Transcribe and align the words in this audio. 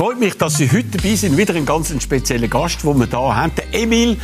Freut 0.00 0.18
mich, 0.18 0.32
dass 0.38 0.54
Sie 0.54 0.72
heute 0.72 0.96
dabei 0.96 1.14
sind. 1.14 1.36
Wieder 1.36 1.54
ein 1.54 1.66
ganz 1.66 1.92
spezieller 2.02 2.48
Gast, 2.48 2.84
den 2.84 2.98
wir 2.98 3.06
hier 3.06 3.36
haben. 3.36 3.52
Der 3.54 3.82
Emil, 3.82 4.16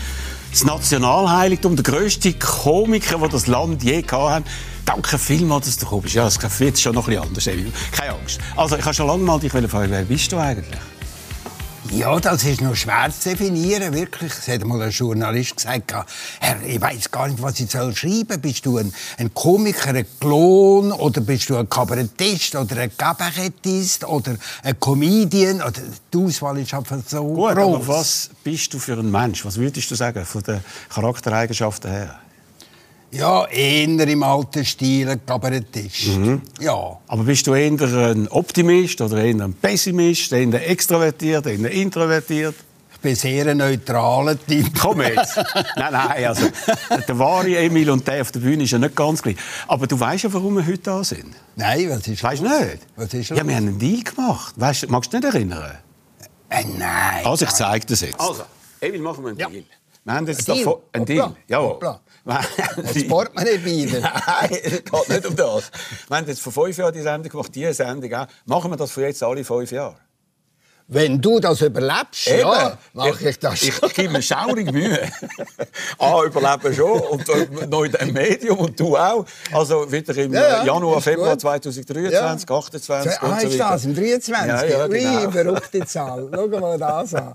das 0.51 0.65
Nationalheiligtum, 0.65 1.77
der 1.77 1.83
grösste 1.83 2.33
Komiker, 2.33 3.19
den 3.19 3.29
das 3.29 3.47
Land 3.47 3.83
je 3.83 4.01
gehabt 4.01 4.31
hat. 4.31 4.45
Danke 4.87 5.19
vielmals, 5.19 5.67
dass 5.67 5.77
du 5.77 5.85
gekommen 5.85 6.01
bist. 6.01 6.15
Ja, 6.15 6.27
es 6.27 6.61
wird 6.61 6.79
schon 6.79 6.95
noch 6.95 7.09
ein 7.09 7.17
bisschen 7.17 7.29
anders, 7.29 7.47
Emil. 7.49 7.73
Keine 7.93 8.15
Angst. 8.15 8.41
Also, 8.57 8.79
ich 8.79 8.85
habe 8.87 8.95
schon 8.95 9.07
lange 9.07 9.23
mal 9.23 9.39
dich 9.39 9.53
fragen, 9.53 9.91
wer 9.91 10.05
bist 10.05 10.33
du 10.33 10.39
eigentlich? 10.39 10.81
Ja, 11.93 12.19
das 12.21 12.45
ist 12.45 12.61
noch 12.61 12.75
schwer 12.75 13.09
zu 13.11 13.31
definieren, 13.31 13.95
wirklich. 13.95 14.33
Es 14.33 14.49
hat 14.49 14.65
mal 14.65 14.83
ein 14.83 14.91
Journalist 14.91 15.57
gesagt, 15.57 15.95
Herr, 16.41 16.63
ich 16.67 16.81
weiß 16.81 17.11
gar 17.11 17.29
nicht, 17.29 17.41
was 17.41 17.59
ich 17.61 17.71
soll 17.71 17.95
schreiben. 17.95 18.41
Bist 18.41 18.67
du 18.67 18.79
ein, 18.79 18.93
ein 19.19 19.33
Komiker, 19.33 19.91
ein 19.91 20.07
Klon, 20.21 20.93
oder 20.93 21.21
bist 21.21 21.49
du 21.49 21.57
ein 21.57 21.69
Kabarettist, 21.69 22.55
oder 22.57 22.77
ein 22.79 22.97
Kabarettist, 22.97 24.05
oder 24.05 24.37
ein 24.63 24.79
Comedian? 24.79 25.57
Oder 25.63 25.81
die 26.13 26.19
Auswahl 26.19 26.59
ist 26.59 26.75
einfach 26.75 26.99
so 27.07 27.25
Gut, 27.25 27.55
groß. 27.55 27.75
aber 27.77 27.89
was 27.89 28.31
bist 28.45 28.75
du 28.75 28.79
für 28.79 28.95
ein 28.99 29.11
Mensch? 29.11 29.45
Was 29.45 29.57
würdest 29.57 29.91
du 29.91 29.95
sagen, 29.95 30.25
von 30.25 30.43
den 30.43 30.61
Charaktereigenschaften 30.89 31.91
her? 31.91 32.19
Ja, 33.13 33.47
eher 33.47 34.09
im 34.09 34.23
alten 34.23 34.65
Stil 34.65 35.09
ein 35.09 35.25
Kabarettist. 35.25 36.09
Mhm. 36.09 36.43
Ja. 36.61 36.99
Aber 37.07 37.23
bist 37.25 37.47
du 37.47 37.55
eher 37.55 37.71
ein 37.71 38.29
Optimist 38.29 39.01
oder 39.01 39.19
eher 39.23 39.43
ein 39.45 39.55
Pessimist, 39.55 40.33
eher 40.33 40.69
extrovertiert, 40.71 41.47
eher 41.47 41.71
introvertiert? 41.71 42.55
Ich 42.93 42.99
bin 43.01 43.15
sehr 43.15 43.47
ein 43.47 43.59
neutraler 43.59 44.37
Typ. 44.45 44.67
Komm 44.81 45.03
jetzt. 45.03 45.37
nein, 45.77 45.93
nein, 45.93 46.25
also 46.25 46.49
der 47.07 47.19
wahre 47.19 47.57
Emil 47.57 47.91
und 47.91 48.07
der 48.09 48.23
auf 48.23 48.33
der 48.33 48.41
Bühne 48.41 48.65
ist 48.65 48.73
ja 48.73 48.79
nicht 48.79 48.97
ganz 48.97 49.23
gleich. 49.23 49.37
Aber 49.69 49.87
du 49.87 49.99
weißt 50.01 50.25
ja, 50.25 50.33
warum 50.33 50.57
wir 50.57 50.67
heute 50.67 50.79
da 50.79 51.05
sind. 51.05 51.37
Nein, 51.55 51.89
was 51.91 52.09
ist 52.09 52.23
Weißt 52.23 52.43
du 52.43 52.49
nicht? 52.49 52.79
Was 52.97 53.15
ist 53.15 53.29
ja, 53.31 53.37
wir 53.37 53.43
haben 53.43 53.69
einen 53.69 53.79
Deal 53.79 54.03
gemacht. 54.03 54.55
Weißt, 54.57 54.89
magst 54.91 55.13
du 55.13 55.19
dich 55.21 55.27
nicht 55.27 55.35
erinnern? 55.35 55.77
Äh, 56.49 56.65
nein. 56.79 57.25
Also, 57.25 57.45
ich 57.45 57.53
zeige 57.53 57.87
das 57.87 58.01
jetzt. 58.01 58.19
Also, 58.19 58.43
Emil, 58.81 59.01
machen 59.01 59.23
wir 59.25 59.31
einen 59.31 59.39
Ja. 59.39 59.49
Deal. 59.49 59.65
Wir 60.05 60.15
haben 60.15 60.27
jetzt 60.27 60.49
Ein 60.49 60.55
Deal? 60.55 60.65
davon... 60.65 60.81
Ein 60.93 61.01
Hoppla, 61.01 61.15
Deal, 61.15 61.37
ja. 61.49 61.59
hoppla. 61.61 62.01
Das 62.27 62.99
spart 62.99 63.35
man 63.35 63.45
nicht 63.45 63.65
wieder. 63.65 64.01
Nein, 64.01 64.51
es 64.51 64.83
geht 64.85 65.09
nicht 65.09 65.27
um 65.27 65.37
das. 65.37 65.71
Wir 66.09 66.17
haben 66.17 66.27
jetzt 66.27 66.41
vor 66.41 66.53
fünf 66.53 66.77
Jahren 66.77 66.93
die 66.93 67.01
Sendung 67.03 67.31
gemacht, 67.31 67.55
diese 67.55 67.73
Sendung 67.73 68.13
auch. 68.15 68.27
Machen 68.45 68.71
wir 68.71 68.77
das 68.77 68.91
für 68.91 69.03
jetzt 69.03 69.23
alle 69.23 69.45
fünf 69.45 69.71
Jahre? 69.71 69.97
Wenn 70.89 71.21
du 71.21 71.41
das 71.41 71.61
überlebst, 71.63 72.27
ja, 72.29 72.79
mache 72.93 73.29
ich 73.31 73.39
das 73.41 73.61
Ich, 73.61 73.75
schon. 73.75 73.89
ich 73.89 73.95
gebe 73.95 74.13
mir 74.13 74.23
schaurig 74.23 74.71
Mühe. 74.71 75.01
A, 75.99 76.23
überleben 76.27 76.75
schon 76.75 77.01
und 77.01 77.29
äh, 77.29 77.49
noch 77.69 77.83
in 77.83 77.91
diesem 77.91 78.13
Medium 78.13 78.59
und 78.59 78.79
du 78.79 78.97
auch. 78.97 79.25
Also 79.53 79.91
wieder 79.91 80.17
im 80.17 80.33
Ja, 80.33 80.41
ja, 80.41 80.63
äh, 80.63 80.67
Januar, 80.67 81.01
Februar 81.01 81.33
gut. 81.33 81.41
2023, 81.41 82.49
28 82.49 83.21
Ah, 83.21 83.27
und 83.27 83.41
so 83.41 83.49
ist 83.49 83.59
das, 83.59 83.85
im 83.85 83.95
23? 83.97 84.33
Ja, 84.49 84.65
ja, 84.65 84.87
genau. 84.87 85.31
verrückte 85.33 85.85
Zahl. 85.87 86.29
Schau 86.33 86.47
mal 86.47 86.79
das 86.79 87.15
an. 87.15 87.35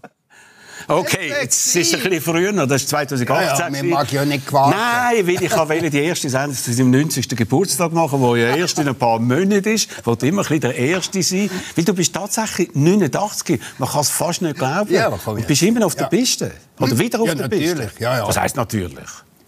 Okay, 0.88 1.34
jetzt 1.42 1.76
ist 1.76 1.94
es 1.94 1.94
ein 1.94 2.10
bisschen 2.10 2.22
früher, 2.22 2.54
das 2.54 2.82
ist 2.84 2.90
2018. 2.90 3.36
Ja, 3.36 3.58
ja, 3.58 3.70
man 3.70 3.90
mag 3.90 4.12
ja 4.12 4.26
nicht 4.26 4.52
warten. 4.52 4.78
Nein, 4.78 5.28
weil 5.28 5.44
ich 5.44 5.58
wollte 5.58 5.90
die 5.90 6.00
erste 6.04 6.30
Sendung 6.30 6.56
zu 6.56 6.74
seinem 6.74 6.92
90. 6.92 7.28
Geburtstag 7.30 7.92
machen, 7.94 8.20
wo 8.20 8.36
ja 8.36 8.56
erst 8.56 8.78
in 8.80 8.88
ein 8.88 8.96
paar 8.96 9.20
Monaten 9.20 9.70
ist. 9.70 9.90
Ich 10.00 10.06
wollte 10.06 10.28
immer 10.28 10.42
ein 10.42 10.48
bisschen 10.48 10.62
der 10.62 10.76
Erste 10.76 11.22
sein. 11.24 11.50
Weil 11.76 11.86
du 11.86 11.94
bist 11.94 12.14
tatsächlich 12.14 12.70
89. 12.74 13.60
Man 13.78 13.90
kann 13.90 14.02
es 14.02 14.10
fast 14.10 14.42
nicht 14.42 14.58
glauben. 14.58 14.92
Ja, 14.94 15.10
komm, 15.24 15.36
Und 15.36 15.42
ja. 15.42 15.48
bist 15.48 15.62
immer 15.64 15.86
auf 15.86 15.96
der. 15.96 16.06
Piste. 16.06 16.52
Oder 16.80 16.98
wieder 16.98 17.22
auf 17.22 17.28
Ja, 17.28 17.36
der 17.36 17.48
natürlich. 17.48 17.76
Piste. 17.78 17.92
Ja, 18.04 18.18
ja. 18.18 18.28
Was 18.28 18.40
heisst 18.40 18.56
natürlich? 18.56 18.98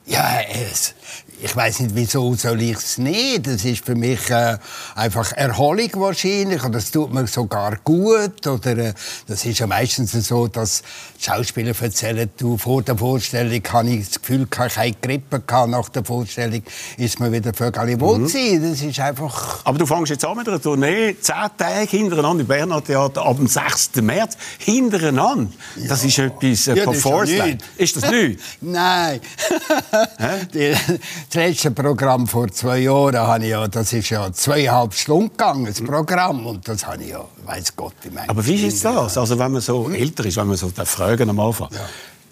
Ja, 0.06 0.41
es, 0.69 0.94
ich 1.41 1.56
weiß 1.56 1.81
nicht, 1.81 1.96
wieso 1.96 2.34
soll 2.36 2.62
ich 2.62 2.78
es 2.78 2.97
nicht. 2.97 3.47
Das 3.47 3.66
ist 3.66 3.86
für 3.86 3.96
mich 3.96 4.30
äh, 4.30 4.58
einfach 4.96 5.31
Erholung 5.34 5.90
wahrscheinlich. 5.96 6.64
Und 6.64 6.74
das 6.74 6.91
tut 6.91 7.14
mir 7.14 7.28
sogar 7.28 7.78
gut. 7.84 8.46
Oder 8.47 8.78
äh, 8.78 8.94
das 9.28 9.44
ist 9.46 9.59
ja 9.59 9.68
meistens 9.68 10.12
so, 10.12 10.47
dass 10.47 10.84
Schauspieler 11.19 11.74
erzählen, 11.80 12.30
du, 12.38 12.58
vor 12.58 12.81
der 12.81 12.97
Vorstellung 12.97 13.62
habe 13.72 13.90
ich 13.90 14.08
das 14.08 14.22
Gefühl, 14.22 14.47
ich 14.50 14.59
habe 14.59 14.69
keine 14.69 14.96
Grippe 15.02 15.42
gehabt. 15.42 15.69
Nach 15.69 15.90
der 15.90 16.03
Vorstellung 16.06 16.63
ist 16.97 17.19
man 17.19 17.31
wieder 17.31 17.53
völlig 17.53 18.00
wohl 18.00 18.19
Mhm. 18.19 18.24
Das 18.24 18.81
ist 18.81 19.00
einfach... 19.00 19.62
Aber 19.66 19.78
du 19.78 19.86
fängst 19.86 20.12
jetzt 20.12 20.25
an 20.25 20.38
mit 20.38 20.47
einer 20.47 20.62
Tournee, 20.62 21.16
zehn 21.19 21.36
Tage 21.58 21.90
hintereinander 21.90 22.42
im 22.42 22.47
Berner 22.47 22.84
Theater 22.84 23.25
ab 23.25 23.38
dem 23.38 23.47
6. 23.47 23.96
März. 24.02 24.38
Hintereinander. 24.59 25.52
Das 25.88 26.03
ist 26.03 26.19
etwas 26.19 26.68
äh, 26.68 26.75
Ja, 26.75 26.84
per 26.84 26.94
das 26.94 26.97
ist 26.97 27.30
ja 27.31 27.46
nichts. 27.46 27.66
Ist 27.78 27.96
das 27.97 28.12
nicht? 28.12 28.40
Nein. 28.62 29.19
Das 29.94 31.34
letzte 31.36 31.72
Programm 31.72 32.28
vor 32.28 32.48
zwei 32.52 32.80
Jahren 32.80 33.16
habe 33.18 33.44
ich 33.44 33.52
ja, 33.52 33.68
das 33.68 33.94
ist 33.94 34.09
ja 34.09 34.31
zweieinhalb 34.34 34.94
Stunden 34.94 35.30
gegangen, 35.30 35.66
das 35.66 35.81
Programm. 35.81 36.46
Und 36.48 36.68
das 36.68 36.86
habe 36.88 37.04
ich 37.04 37.09
ja, 37.09 37.24
weiß 37.46 37.76
Gott, 37.76 37.94
wie 38.02 38.09
mein 38.09 38.28
Aber 38.30 38.46
wie 38.46 38.56
ist 38.56 38.62
jetzt 38.64 38.86
das? 38.86 39.18
Also 39.18 39.38
wenn 39.38 39.52
man 39.52 39.62
so 39.62 39.86
Hm? 39.86 39.96
älter 39.96 40.26
ist, 40.26 40.38
wenn 40.38 40.48
man 40.48 40.58
so 40.58 40.70
fragen 40.86 41.30
am 41.30 41.40
Anfang. 41.40 41.70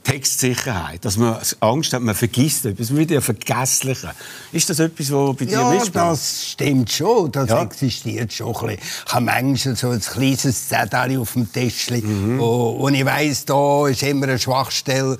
Textsicherheit, 0.03 1.05
dass 1.05 1.15
man 1.17 1.37
Angst 1.59 1.93
hat, 1.93 2.01
man 2.01 2.15
vergisst 2.15 2.65
etwas, 2.65 2.89
man 2.89 2.97
wird 2.99 3.11
ja 3.11 3.21
vergesslichen. 3.21 4.09
Ist 4.51 4.67
das 4.71 4.79
etwas, 4.79 5.11
was 5.11 5.35
bei 5.35 5.45
dir 5.45 5.51
Ja, 5.59 5.69
mitspielt? 5.69 5.95
das 5.95 6.47
stimmt 6.49 6.91
schon. 6.91 7.31
Das 7.31 7.49
Ja. 7.51 7.61
existiert 7.61 8.33
schon 8.33 8.47
ein 8.47 8.53
bisschen. 8.53 8.79
Ich 9.07 9.13
habe 9.13 9.25
manchmal 9.25 9.75
so 9.75 9.89
ein 9.91 9.99
kleines 10.01 10.69
Zettel 10.69 11.19
auf 11.19 11.33
dem 11.33 11.51
Tischchen, 11.53 12.01
Mhm. 12.33 12.39
wo, 12.39 12.79
wo 12.79 12.89
ich 12.89 13.05
weiss, 13.05 13.45
da 13.45 13.87
ist 13.87 14.01
immer 14.01 14.25
eine 14.27 14.39
Schwachstelle, 14.39 15.19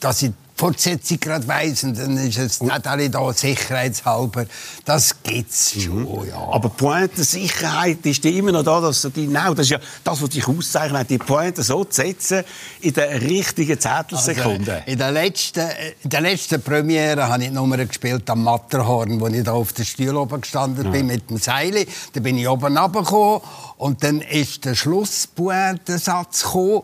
dass 0.00 0.22
ich 0.22 0.32
Fortsetzung 0.56 1.18
gerade 1.18 1.46
weiss. 1.48 1.82
Und 1.82 1.98
dann 1.98 2.16
ist 2.16 2.38
ein 2.38 2.48
Zettel 2.48 3.08
da, 3.10 3.32
sicherheitshalber. 3.32 4.46
Das 4.84 5.22
gibt's 5.22 5.82
schon, 5.82 6.06
ja. 6.28 6.38
Mhm. 6.38 6.52
Aber 6.52 6.68
die 6.68 6.76
Pointe 6.76 7.24
Sicherheit 7.24 8.06
ist 8.06 8.22
die 8.22 8.38
immer 8.38 8.52
noch 8.52 8.62
da, 8.62 8.80
dass 8.80 9.02
du 9.02 9.10
genau, 9.10 9.52
das 9.52 9.66
ist 9.66 9.70
ja 9.70 9.78
das, 10.04 10.22
was 10.22 10.28
dich 10.30 10.46
auszeichnet, 10.46 11.10
die 11.10 11.18
Pointe 11.18 11.62
so 11.62 11.84
zu 11.84 12.02
setzen 12.02 12.44
in 12.80 12.92
der 12.94 13.20
richtigen 13.20 13.78
Zehntelsekunde. 13.78 14.74
Also, 14.74 14.90
in, 14.90 14.98
der 14.98 15.10
letzten, 15.10 15.68
in 16.02 16.10
der 16.10 16.20
letzten 16.20 16.62
Premiere 16.62 17.28
habe 17.28 17.42
ich 17.42 17.48
die 17.48 17.54
Nummer 17.54 17.76
gespielt 17.84 18.30
am 18.30 18.44
Matterhorn, 18.44 19.20
wo 19.20 19.26
ich 19.26 19.42
da 19.42 19.52
auf 19.52 19.72
der 19.72 19.84
Stuhl 19.84 20.16
oben 20.16 20.40
gestanden 20.40 20.90
bin 20.92 21.06
mit 21.06 21.30
dem 21.30 21.38
Seil. 21.38 21.84
Da 22.12 22.20
bin 22.20 22.38
ich 22.38 22.48
oben 22.48 22.78
runtergekommen 22.78 23.40
und 23.78 24.04
dann 24.04 24.20
ist 24.20 24.64
der 24.64 24.76
Schlusspointensatz 24.76 26.44
gekommen. 26.44 26.82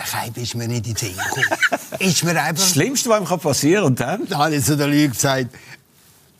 Der 0.00 0.06
Keib 0.06 0.36
ist 0.38 0.54
mir 0.54 0.66
nicht 0.66 0.86
in 0.86 0.94
den 0.94 0.96
Sinn 0.96 1.14
gekommen. 1.14 1.60
ist 1.98 2.24
mir 2.24 2.30
einfach... 2.30 2.62
das 2.62 2.70
Schlimmste, 2.70 3.10
was 3.10 3.30
einem 3.30 3.40
passieren 3.40 3.94
kann, 3.94 4.20
und 4.20 4.28
dann? 4.28 4.28
Da 4.28 4.38
habe 4.44 4.56
ich 4.56 4.64
zu 4.64 4.76
den 4.76 4.90
Leuten 4.90 5.12
gesagt, 5.12 5.48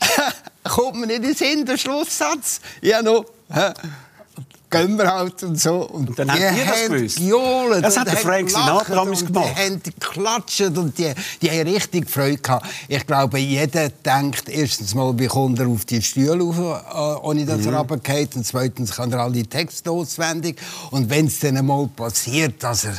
kommt 0.64 0.96
mir 0.96 1.06
nicht 1.06 1.16
in 1.16 1.22
den 1.22 1.34
Sinn, 1.34 1.66
der 1.66 1.76
Schlusssatz. 1.76 2.60
Ja, 2.80 3.02
noch. 3.02 3.26
Gehen 4.70 4.96
wir 4.96 5.12
halt 5.12 5.42
und 5.42 5.60
so. 5.60 5.82
Und, 5.88 6.16
dann 6.16 6.30
habt 6.30 6.40
ihr 6.40 6.64
das 6.64 6.84
haben 6.84 6.94
gewusst? 6.94 7.16
gejohlt 7.16 7.84
Das 7.84 7.94
und 7.96 8.00
hat 8.00 8.06
der 8.06 8.14
haben 8.14 8.22
Frank 8.22 8.50
Sinatra 8.50 8.94
damals 8.94 9.20
und 9.22 9.26
gemacht. 9.26 9.48
Die 9.56 9.60
haben 9.60 9.82
geklatscht 9.82 10.60
und 10.60 10.96
die, 10.96 11.12
die 11.42 11.50
haben 11.50 11.68
richtig 11.68 12.08
Freude 12.08 12.38
gehabt. 12.38 12.66
Ich 12.86 13.04
glaube, 13.04 13.40
jeder 13.40 13.88
denkt 13.88 14.48
erstens 14.48 14.94
mal, 14.94 15.18
wie 15.18 15.26
kommt 15.26 15.58
er 15.58 15.66
auf 15.66 15.84
die 15.86 16.00
Stühle 16.00 16.40
rauf, 16.40 16.56
äh, 16.56 17.26
ohne 17.26 17.44
dass 17.44 17.58
Mhm. 17.58 17.74
er 17.74 17.78
runterfällt. 17.80 18.36
Und 18.36 18.46
zweitens 18.46 18.92
kann 18.92 19.12
er 19.12 19.18
alle 19.18 19.42
Texte 19.44 19.90
auswendig. 19.90 20.60
Und 20.92 21.10
wenn 21.10 21.26
es 21.26 21.40
dann 21.40 21.56
einmal 21.56 21.88
passiert, 21.88 22.62
dass 22.62 22.84
er 22.84 22.94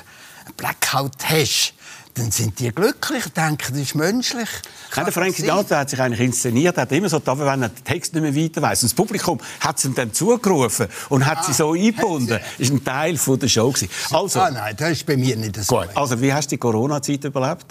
Blackout 0.51 1.13
hast, 1.23 1.73
dann 2.15 2.29
sind 2.29 2.59
die 2.59 2.69
glücklich, 2.73 3.23
denken, 3.35 3.71
das 3.73 3.77
ist 3.81 3.95
menschlich. 3.95 4.49
Nein, 4.95 5.05
der 5.05 5.13
Frank 5.13 5.33
Kann 5.35 5.45
Sinatra 5.45 5.77
hat 5.79 5.89
sich 5.89 6.01
eigentlich 6.01 6.19
inszeniert, 6.19 6.77
hat 6.77 6.91
immer 6.91 7.07
so, 7.07 7.19
da, 7.19 7.39
wenn 7.39 7.61
er 7.61 7.69
den 7.69 7.83
Text 7.85 8.13
nicht 8.13 8.21
mehr 8.21 8.35
weiter 8.35 8.61
weiss. 8.61 8.83
Und 8.83 8.91
das 8.91 8.93
Publikum 8.95 9.39
hat 9.61 9.77
es 9.77 9.85
ihm 9.85 9.95
dann 9.95 10.13
zugerufen 10.13 10.87
und 11.07 11.25
hat 11.25 11.45
sie 11.45 11.53
so 11.53 11.71
eingebunden. 11.71 12.39
Das 12.59 12.69
war 12.69 12.75
ein 12.75 12.83
Teil 12.83 13.17
von 13.17 13.39
der 13.39 13.47
Show. 13.47 13.71
gewesen. 13.71 13.89
Also, 14.11 14.41
Ah, 14.41 14.51
nein, 14.51 14.75
das 14.77 14.91
ist 14.91 15.05
bei 15.05 15.15
mir 15.15 15.37
nicht 15.37 15.55
so. 15.63 15.77
gut. 15.77 15.87
Also, 15.95 16.19
wie 16.19 16.33
hast 16.33 16.47
du 16.47 16.55
die 16.55 16.57
Corona-Zeit 16.57 17.23
überlebt? 17.23 17.65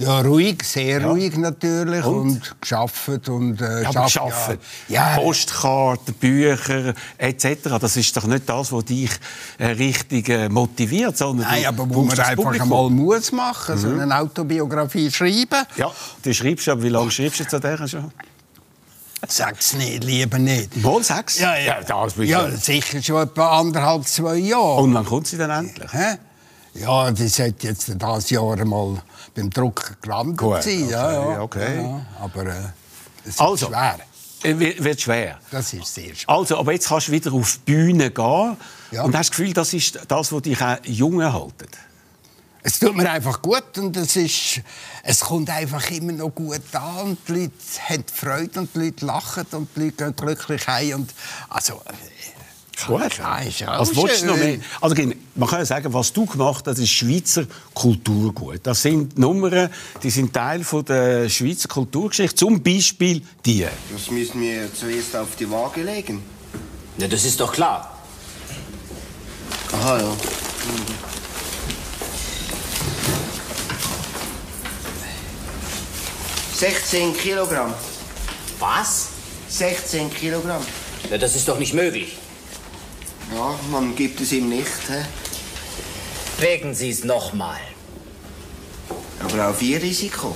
Ja, 0.00 0.20
ruhig, 0.22 0.62
sehr 0.64 1.00
Ja. 1.02 1.08
ruhig 1.10 1.36
natürlich. 1.36 2.02
Und? 2.04 2.30
Und, 2.30 2.60
geschafft 2.60 3.28
und 3.28 3.60
äh, 3.60 3.82
Ja, 3.82 3.88
aber 3.90 4.08
schafft, 4.08 4.38
arbeiten. 4.38 4.62
Ja, 4.88 5.10
ja, 5.10 5.16
Postkarten, 5.18 6.14
Bücher 6.14 6.94
etc. 7.18 7.76
Das 7.78 7.96
ist 7.98 8.16
doch 8.16 8.24
nicht 8.24 8.48
das, 8.48 8.72
was 8.72 8.84
dich 8.86 9.10
äh, 9.58 9.66
richtig 9.66 10.28
äh, 10.30 10.48
motiviert, 10.48 11.18
sondern 11.18 11.46
Nein, 11.50 11.66
aber 11.66 11.88
wo 11.90 12.02
man 12.02 12.18
einfach 12.18 12.34
Publikum. 12.34 12.68
Mhm. 12.68 12.74
einmal 12.74 12.90
muss 12.90 13.30
machen, 13.32 13.76
so 13.76 13.88
eine 13.88 14.18
Autobiografie 14.18 15.10
schreiben. 15.10 15.66
Ja, 15.76 15.90
du 16.22 16.32
schreibst, 16.32 16.66
aber 16.70 16.82
wie 16.82 16.88
lange 16.88 17.10
schreibst 17.10 17.40
du 17.40 17.46
zu 17.48 17.60
der 17.60 17.86
schon? 17.86 18.10
Sag's 19.28 19.74
nicht, 19.74 20.02
lieber 20.02 20.38
nicht. 20.38 20.76
Mal 20.78 21.02
sechs? 21.04 21.38
Ja, 21.38 21.54
ja. 21.58 21.76
Ja, 21.86 22.46
du. 22.48 22.56
sicher 22.56 23.02
schon 23.02 23.22
etwa 23.22 23.60
anderthalb, 23.60 24.06
zwei 24.06 24.36
Jahre. 24.36 24.76
Und 24.76 24.94
wann 24.94 25.04
kommt 25.04 25.26
sie 25.26 25.36
dann 25.36 25.50
endlich? 25.50 25.92
Hä? 25.92 26.16
Ja, 26.74 27.10
die 27.10 27.28
sollte 27.28 27.66
jetzt 27.66 27.88
dieses 27.88 28.30
Jahr 28.30 28.64
mal 28.64 29.02
beim 29.34 29.50
Druck 29.50 29.96
gelandet 30.00 30.38
Gut, 30.38 30.62
sein. 30.62 30.88
Ja, 30.88 31.20
okay, 31.20 31.32
ja, 31.32 31.40
okay. 31.42 31.82
Ja, 31.82 32.06
aber 32.20 32.46
äh, 32.46 32.52
es 33.24 33.30
ist 33.30 33.40
Also. 33.40 33.66
schwer. 33.66 33.98
Äh, 34.42 34.58
wird 34.58 34.82
wird 34.82 35.00
schwer. 35.00 35.38
Das 35.50 35.72
ist 35.74 35.92
sehr 35.94 36.14
schwer. 36.14 36.30
Also, 36.30 36.56
aber 36.58 36.72
jetzt 36.72 36.88
kannst 36.88 37.08
du 37.08 37.12
wieder 37.12 37.32
auf 37.32 37.58
die 37.66 37.72
Bühne 37.72 38.10
gehen 38.10 38.56
Ja. 38.92 39.02
und 39.02 39.14
hast 39.16 39.30
das 39.30 39.36
Gefühl, 39.36 39.52
das 39.52 39.74
ist 39.74 39.98
das, 40.08 40.32
was 40.32 40.42
dich 40.42 40.62
auch 40.62 40.76
jung 40.84 41.20
hält. 41.20 41.68
Es 42.62 42.78
tut 42.78 42.94
mir 42.94 43.10
einfach 43.10 43.40
gut 43.40 43.78
und 43.78 43.96
es, 43.96 44.16
ist, 44.16 44.60
es 45.02 45.20
kommt 45.20 45.48
einfach 45.48 45.90
immer 45.90 46.12
noch 46.12 46.28
gut 46.30 46.60
an 46.74 47.00
und 47.12 47.18
die 47.28 47.32
Leute 47.32 47.52
haben 47.88 48.04
Freude 48.14 48.60
und 48.60 48.74
die 48.74 48.78
Leute 48.80 49.06
lachen 49.06 49.46
und 49.52 49.68
die 49.76 49.80
Leute 49.84 49.96
gehen 49.96 50.16
glücklich 50.16 50.66
heim. 50.68 50.94
Und, 51.00 51.14
also, 51.48 51.80
Gut. 52.86 53.18
Ja, 53.18 53.38
ist 53.38 53.66
auch 53.66 53.80
was 53.80 53.96
willst 53.96 54.22
du 54.22 54.26
noch 54.26 54.36
mehr? 54.36 54.58
Also, 54.80 54.96
man 55.34 55.48
kann 55.48 55.58
ja 55.58 55.64
sagen, 55.64 55.92
was 55.92 56.12
du 56.12 56.26
gemacht 56.26 56.66
hast, 56.66 56.78
ist 56.78 56.90
Schweizer 56.90 57.44
Kulturgut. 57.74 58.60
Das 58.62 58.82
sind 58.82 59.18
Nummern, 59.18 59.70
die 60.02 60.10
sind 60.10 60.32
Teil 60.32 60.64
von 60.64 60.84
der 60.84 61.28
Schweizer 61.28 61.68
Kulturgeschichte. 61.68 62.36
Zum 62.36 62.62
Beispiel 62.62 63.22
die. 63.44 63.66
Das 63.92 64.10
müssen 64.10 64.40
wir 64.40 64.72
zuerst 64.74 65.16
auf 65.16 65.36
die 65.38 65.50
Waage 65.50 65.82
legen. 65.82 66.22
Ja, 66.98 67.08
das 67.08 67.24
ist 67.24 67.40
doch 67.40 67.52
klar. 67.52 67.98
Aha, 69.72 69.98
ja. 69.98 70.16
Sechzehn 76.54 77.16
Kilogramm. 77.16 77.72
Was? 78.58 79.08
16 79.48 80.12
Kilogramm. 80.12 80.62
Ja, 81.10 81.18
das 81.18 81.34
ist 81.34 81.48
doch 81.48 81.58
nicht 81.58 81.74
möglich. 81.74 82.18
Ja, 83.34 83.54
man 83.70 83.94
gibt 83.94 84.20
es 84.20 84.32
ihm 84.32 84.48
nicht. 84.48 84.88
Hä? 84.88 85.04
Wägen 86.38 86.74
Sie 86.74 86.90
es 86.90 87.04
nochmal. 87.04 87.60
Aber 89.22 89.50
auf 89.50 89.62
Ihr 89.62 89.80
Risiko. 89.82 90.34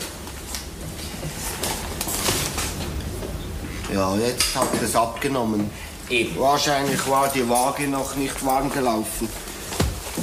Ja, 3.92 4.16
jetzt 4.16 4.54
hat 4.54 4.68
es 4.82 4.94
abgenommen. 4.94 5.70
Eben. 6.10 6.38
Wahrscheinlich 6.38 7.08
war 7.08 7.30
die 7.32 7.48
Waage 7.48 7.88
noch 7.88 8.14
nicht 8.16 8.44
warm 8.44 8.70
gelaufen. 8.72 9.28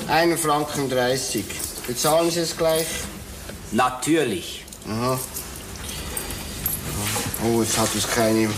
1 0.08 0.40
Franken 0.40 0.90
30. 0.90 1.46
Bezahlen 1.88 2.30
Sie 2.30 2.40
es 2.40 2.56
gleich? 2.56 2.88
Natürlich. 3.72 4.66
Aha. 4.88 5.20
Oh, 7.44 7.62
jetzt 7.62 7.78
hat 7.78 7.90
es 7.96 8.08
keine 8.08 8.50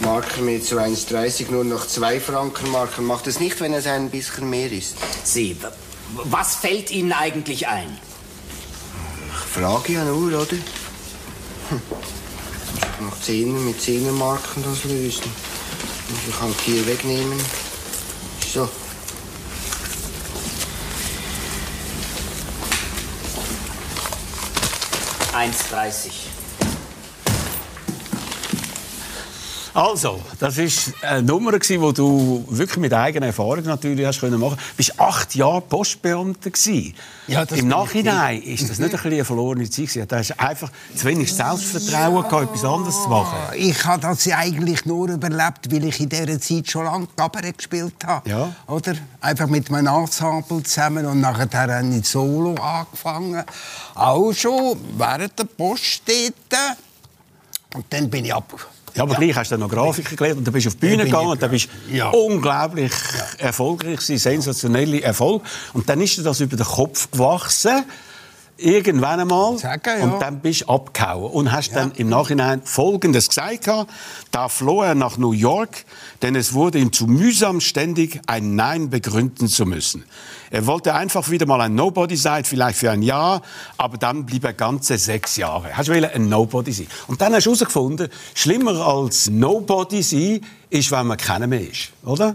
Marken 0.00 0.44
mehr 0.44 0.62
zu 0.62 0.78
1,30, 0.78 1.50
nur 1.50 1.64
noch 1.64 1.86
2 1.86 2.20
Franken 2.20 2.70
Marken. 2.70 3.04
Macht 3.04 3.26
es 3.26 3.40
nicht, 3.40 3.60
wenn 3.60 3.74
es 3.74 3.86
ein 3.86 4.10
bisschen 4.10 4.48
mehr 4.48 4.70
ist. 4.70 4.96
Sie, 5.24 5.56
was 6.24 6.56
fällt 6.56 6.90
Ihnen 6.90 7.12
eigentlich 7.12 7.68
ein? 7.68 7.98
Ich 9.30 9.60
frage 9.60 9.92
ja 9.92 10.04
nur, 10.04 10.28
oder? 10.28 10.56
Hm. 11.70 11.82
Noch 13.00 13.20
Zehner 13.20 13.58
mit 13.60 13.80
Zehnermarken 13.80 14.64
das 14.64 14.84
lösen. 14.84 15.30
Muss 16.08 16.20
ich 16.28 16.40
halt 16.40 16.60
hier 16.64 16.86
wegnehmen. 16.86 17.38
So. 18.52 18.68
Eins 25.34 25.58
dreißig. 25.70 26.30
Also, 29.78 30.20
das 30.40 30.58
war 30.58 31.08
eine 31.08 31.22
Nummer, 31.22 31.56
die 31.56 31.78
du 31.78 32.44
wirklich 32.48 32.78
mit 32.78 32.92
eigener 32.92 33.26
Erfahrung 33.26 33.62
natürlich 33.62 34.04
hast 34.04 34.18
können 34.18 34.40
machen. 34.40 34.56
Du 34.76 34.78
warst 34.78 35.00
acht 35.00 35.34
Jahre 35.36 35.60
Postbeamter. 35.60 36.50
gewesen. 36.50 36.94
Ja, 37.28 37.44
Im 37.44 37.56
ich 37.56 37.62
Nachhinein 37.62 38.42
ist 38.42 38.68
das 38.68 38.80
nicht 38.80 38.86
ein 38.86 38.90
bisschen 38.90 39.12
eine 39.12 39.24
verlorene 39.24 39.70
Zeit. 39.70 39.86
gewesen. 39.86 40.08
Da 40.08 40.16
hast 40.18 40.40
einfach 40.40 40.72
zu 40.96 41.04
wenig 41.04 41.32
Selbstvertrauen 41.32 42.24
gehabt, 42.24 42.50
etwas 42.50 42.64
anderes 42.64 43.02
zu 43.04 43.08
machen. 43.08 43.36
Ich 43.54 43.84
habe 43.84 44.02
das 44.02 44.24
ja 44.24 44.38
eigentlich 44.38 44.84
nur 44.84 45.10
überlebt, 45.10 45.70
weil 45.70 45.84
ich 45.84 46.00
in 46.00 46.08
dieser 46.08 46.40
Zeit 46.40 46.68
schon 46.68 46.84
lange 46.84 47.06
Kabarett 47.14 47.58
gespielt 47.58 48.04
habe. 48.04 48.28
Ja. 48.28 48.52
Oder? 48.66 48.94
Einfach 49.20 49.46
mit 49.46 49.70
einem 49.72 49.86
Ensemble 49.86 50.64
zusammen 50.64 51.06
und 51.06 51.20
nachher 51.20 51.48
habe 51.52 51.88
ich 51.96 52.08
Solo 52.08 52.56
angefangen. 52.56 53.44
Auch 53.94 54.32
schon 54.32 54.76
während 54.96 55.38
der 55.38 55.44
Post 55.44 56.02
dort. 56.04 56.78
Und 57.76 57.84
dann 57.90 58.10
bin 58.10 58.24
ich 58.24 58.34
ab. 58.34 58.52
Ja, 58.94 59.02
aber 59.04 59.14
gleich 59.16 59.34
hast 59.36 59.50
du 59.52 59.56
noch 59.58 59.68
Grafiker 59.68 60.16
gelernt 60.16 60.38
und 60.38 60.46
dann 60.46 60.54
bist 60.54 60.66
du 60.66 60.70
auf 60.70 60.74
die 60.76 60.86
Bühne 60.86 61.04
gegangen 61.04 61.28
und 61.28 61.42
dann 61.42 61.50
bist 61.50 61.68
du 61.88 61.94
Ja. 61.96 62.08
unglaublich 62.10 62.92
erfolgreich 63.38 63.96
gewesen, 63.98 64.18
sensationelle 64.18 65.02
Erfolg. 65.02 65.42
Und 65.72 65.88
dann 65.88 66.00
ist 66.00 66.16
dir 66.18 66.22
das 66.22 66.40
über 66.40 66.56
den 66.56 66.66
Kopf 66.66 67.10
gewachsen. 67.10 67.84
Irgendwann 68.60 69.20
einmal. 69.20 69.56
Sagen, 69.56 70.00
ja. 70.00 70.04
Und 70.04 70.20
dann 70.20 70.40
bist 70.40 70.62
du 70.62 70.66
abgehauen. 70.66 71.30
Und 71.30 71.52
hast 71.52 71.70
dann 71.76 71.92
im 71.92 72.08
Nachhinein 72.08 72.60
Folgendes 72.64 73.28
gesagt. 73.28 73.70
Da 74.32 74.48
floh 74.48 74.82
er 74.82 74.96
nach 74.96 75.16
New 75.16 75.30
York, 75.30 75.84
denn 76.22 76.34
es 76.34 76.52
wurde 76.52 76.78
ihm 76.78 76.92
zu 76.92 77.06
mühsam, 77.06 77.60
ständig 77.60 78.20
ein 78.26 78.56
Nein 78.56 78.90
begründen 78.90 79.46
zu 79.46 79.64
müssen. 79.64 80.04
Er 80.50 80.66
wollte 80.66 80.94
einfach 80.94 81.30
wieder 81.30 81.46
mal 81.46 81.60
ein 81.60 81.76
Nobody 81.76 82.16
sein, 82.16 82.44
vielleicht 82.44 82.78
für 82.78 82.90
ein 82.90 83.02
Jahr, 83.02 83.42
aber 83.76 83.96
dann 83.96 84.26
blieb 84.26 84.44
er 84.44 84.54
ganze 84.54 84.98
sechs 84.98 85.36
Jahre. 85.36 85.76
Hast 85.76 85.88
du 85.88 85.92
ein 85.92 86.28
Nobody 86.28 86.72
sein. 86.72 86.88
Und 87.06 87.20
dann 87.20 87.34
hast 87.34 87.46
du 87.46 87.50
herausgefunden, 87.50 88.08
schlimmer 88.34 88.84
als 88.84 89.30
Nobody 89.30 90.02
sein 90.02 90.40
ist, 90.68 90.90
wenn 90.90 91.06
man 91.06 91.16
keiner 91.16 91.46
mehr 91.46 91.60
ist. 91.60 91.92
Oder? 92.04 92.34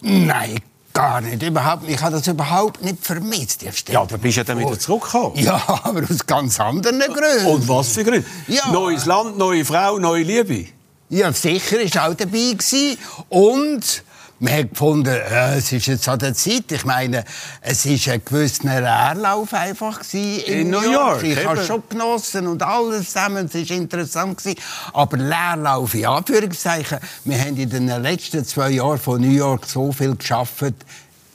Nein, 0.00 0.58
gar 0.98 1.20
nicht. 1.20 1.42
Überhaupt. 1.42 1.88
Ich 1.88 2.00
habe 2.00 2.16
das 2.16 2.26
überhaupt 2.26 2.82
nicht 2.82 3.04
vermisst. 3.04 3.62
Ja, 3.62 4.04
da 4.04 4.16
bist 4.16 4.36
ja 4.36 4.44
dann 4.44 4.58
wieder 4.58 4.68
vor. 4.70 4.78
zurückgekommen. 4.78 5.38
Ja, 5.38 5.62
aber 5.84 6.02
aus 6.02 6.26
ganz 6.26 6.58
anderen 6.58 6.98
Gründen. 6.98 7.46
Und 7.46 7.68
was 7.68 7.92
für 7.92 8.04
Gründe? 8.04 8.24
Ja. 8.48 8.70
Neues 8.72 9.06
Land, 9.06 9.38
neue 9.38 9.64
Frau, 9.64 9.98
neue 9.98 10.22
Liebe. 10.22 10.66
Ja, 11.10 11.32
sicher 11.32 11.80
ist 11.80 11.96
auch 11.98 12.14
dabei 12.14 12.52
gewesen. 12.52 12.98
Und 13.28 14.02
man 14.40 14.52
hat 14.52 14.70
gefunden, 14.70 15.14
äh, 15.14 15.56
es 15.56 15.72
ist 15.72 15.86
jetzt 15.86 16.08
an 16.08 16.18
der 16.18 16.34
Zeit. 16.34 16.70
Ich 16.70 16.84
meine, 16.84 17.24
es 17.60 17.84
ist 17.86 18.08
ein 18.08 18.22
gewisser 18.24 18.64
Leerlauf 18.64 19.52
einfach 19.52 20.00
in, 20.12 20.38
In 20.40 20.70
New 20.70 20.80
York, 20.80 21.22
Ich 21.24 21.44
habe 21.44 21.58
eben. 21.58 21.66
schon 21.66 21.82
genossen 21.88 22.46
und 22.46 22.62
alles 22.62 23.06
zusammen. 23.06 23.46
Es 23.46 23.54
ist 23.54 23.70
interessant 23.70 24.38
gewesen. 24.38 24.58
Aber 24.92 25.16
Leerlauf 25.16 25.94
in 25.94 26.06
Anführungszeichen. 26.06 26.98
Wir 27.24 27.38
haben 27.40 27.56
in 27.56 27.70
den 27.70 27.88
letzten 28.02 28.44
zwei 28.44 28.70
Jahren 28.70 28.98
von 28.98 29.20
New 29.20 29.30
York 29.30 29.66
so 29.66 29.92
viel 29.92 30.14
geschafft. 30.14 30.64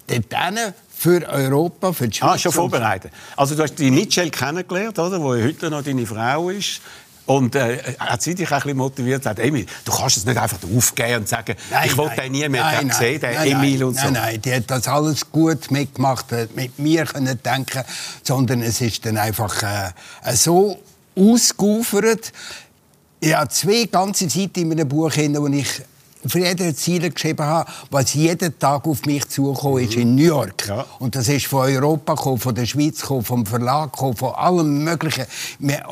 Dort 0.07 0.33
für 0.95 1.27
Europa, 1.27 1.91
für 1.91 2.07
die 2.07 2.15
Schweiz. 2.15 2.29
Ah, 2.29 2.38
schon 2.38 2.51
vorbereitet. 2.53 3.11
Also 3.35 3.56
du 3.56 3.63
hast 3.63 3.75
die 3.75 3.91
Mitchell 3.91 4.29
kennengelernt, 4.29 4.97
oder? 4.97 5.21
Wo 5.21 5.33
heute 5.35 5.69
noch 5.69 5.83
deine 5.83 6.06
Frau 6.06 6.49
ist. 6.49 6.79
Und 7.25 7.55
äh, 7.55 7.77
hat 7.99 8.21
sie 8.21 8.35
dich 8.35 8.47
auch 8.47 8.51
ein 8.51 8.61
bisschen 8.63 8.77
motiviert? 8.77 9.23
Sagt, 9.23 9.39
Emil, 9.39 9.65
du 9.85 9.91
kannst 9.91 10.17
es 10.17 10.25
nicht 10.25 10.37
einfach 10.37 10.57
aufgeben 10.75 11.21
und 11.21 11.29
sagen, 11.29 11.55
ich 11.85 11.97
will 11.97 12.09
den 12.17 12.31
nie 12.33 12.49
mehr 12.49 12.63
nein, 12.63 12.91
sehen, 12.91 13.21
den 13.21 13.33
nein, 13.33 13.51
Emil 13.51 13.79
nein, 13.79 13.83
und 13.83 13.95
so. 13.95 14.03
Nein, 14.03 14.13
nein, 14.13 14.41
die 14.41 14.53
hat 14.53 14.69
das 14.69 14.87
alles 14.87 15.31
gut 15.31 15.71
mitgemacht, 15.71 16.31
hat 16.33 16.56
mit 16.56 16.77
mir 16.80 17.06
können 17.06 17.39
denken, 17.42 17.83
sondern 18.23 18.61
es 18.61 18.81
ist 18.81 19.06
dann 19.06 19.18
einfach 19.18 19.63
äh, 19.63 19.92
so 20.35 20.77
ausgeufert. 21.15 22.33
Ich 23.21 23.33
habe 23.33 23.47
zwei 23.49 23.85
ganze 23.85 24.30
Seiten 24.30 24.59
in 24.59 24.69
meinem 24.69 24.89
Buch, 24.89 25.11
wo 25.15 25.47
ich 25.47 25.81
für 26.27 26.39
jede 26.39 26.73
Ziele 26.75 27.09
geschrieben 27.09 27.45
habe, 27.45 27.69
was 27.92 28.13
jeden 28.13 28.57
Tag 28.59 28.87
auf 28.87 29.06
mich 29.06 29.27
zugekommen 29.27 29.83
ist 29.83 29.95
in 29.95 30.15
New 30.15 30.23
York. 30.23 30.68
Ja. 30.68 30.85
Und 30.99 31.15
das 31.15 31.27
ist 31.27 31.47
von 31.47 31.61
Europa 31.61 32.15
gekommen, 32.15 32.39
von 32.39 32.56
der 32.56 32.65
Schweiz 32.65 33.01
gekommen, 33.01 33.23
vom 33.23 33.45
Verlag 33.45 33.92
gekommen, 33.92 34.15
von 34.15 34.33
allem 34.35 34.83
Möglichen. 34.83 35.25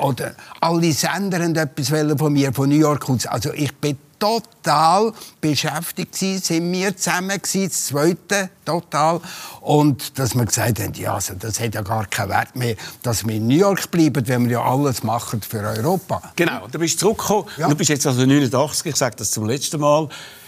Oder 0.02 0.36
alle 0.60 0.92
Sender 0.92 1.44
haben 1.44 1.56
etwas 1.56 1.92
wollen 1.92 2.18
von 2.18 2.34
mir, 2.34 2.54
von 2.54 2.70
New 2.70 2.76
York 2.80 3.10
aus. 3.10 3.26
Also 3.26 3.52
ich 3.54 3.76
bin 3.76 3.98
total 4.22 5.14
beschäftigt 5.42 6.14
gewesen, 6.14 6.42
sind 6.42 6.72
wir 6.72 6.96
zusammen 6.96 7.42
gewesen, 7.42 7.68
das 7.70 7.86
zweite 7.88 8.50
total. 8.64 9.20
Und 9.62 10.18
dass 10.20 10.36
wir 10.36 10.46
gesagt 10.46 10.80
haben, 10.80 10.94
ja, 10.94 11.16
also 11.16 11.34
das 11.34 11.60
hat 11.60 11.74
ja 11.76 11.82
gar 11.82 12.06
keinen 12.06 12.30
Wert 12.30 12.56
mehr, 12.56 12.76
dass 13.02 13.26
wir 13.26 13.36
in 13.36 13.48
New 13.48 13.56
York 13.58 13.90
bleiben, 13.92 14.26
wenn 14.28 14.46
wir 14.46 14.52
ja 14.54 14.64
alles 14.64 15.04
machen 15.04 15.42
für 15.42 15.60
Europa. 15.60 16.22
Genau, 16.36 16.66
und 16.66 16.74
dann 16.74 16.80
bist 16.82 16.96
du 16.96 17.00
zurückgekommen. 17.08 17.46
Ja. 17.58 17.68
Du 17.68 17.76
bist 17.76 17.90
jetzt 17.90 18.06
also 18.08 18.26
89, 18.26 18.86
ich 18.86 18.96
sage 18.96 19.16
das 19.18 19.32
zum 19.32 19.46
letzten 19.48 19.80
Mal. 19.82 20.08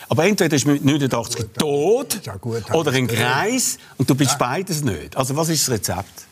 Aber 0.10 0.26
entweder 0.26 0.50
bist 0.50 0.66
du 0.66 0.70
mit 0.72 0.86
89 0.86 1.46
tot 1.58 2.20
Ja, 2.24 2.36
gut, 2.36 2.70
oder 2.74 2.92
ein 2.92 3.08
gehört. 3.08 3.34
Kreis 3.34 3.78
und 3.98 4.08
du 4.10 4.14
bist 4.16 4.38
beides 4.38 4.84
nicht. 4.84 5.18
Also 5.18 5.36
was 5.36 5.50
ist 5.50 5.68
das 5.68 5.74
Rezept? 5.74 6.26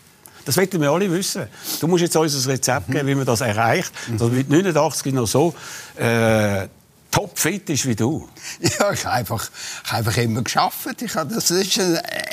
Das 0.45 0.57
wollten 0.57 0.81
wir 0.81 0.89
alle 0.91 1.09
wissen. 1.11 1.47
Du 1.79 1.87
musst 1.87 2.01
jetzt 2.01 2.15
uns 2.15 2.35
ein 2.45 2.51
Rezept 2.51 2.89
Mhm. 2.89 2.93
geben, 2.93 3.07
wie 3.07 3.15
man 3.15 3.25
das 3.25 3.41
erreicht, 3.41 3.91
dass 4.11 4.21
man 4.21 4.35
mit 4.35 4.49
89 4.49 5.13
noch 5.13 5.27
so 5.27 5.53
äh, 5.95 6.67
topfit 7.11 7.69
ist 7.69 7.85
wie 7.85 7.95
du. 7.95 8.27
Ja, 8.79 8.91
ich 8.91 9.05
habe 9.05 9.15
einfach, 9.15 9.49
ich 9.83 9.91
habe 9.91 9.97
einfach 9.99 10.17
immer 10.17 10.41
geschafft. 10.41 11.01
Ich 11.01 11.15
habe, 11.15 11.33
das 11.33 11.51
ist 11.51 11.79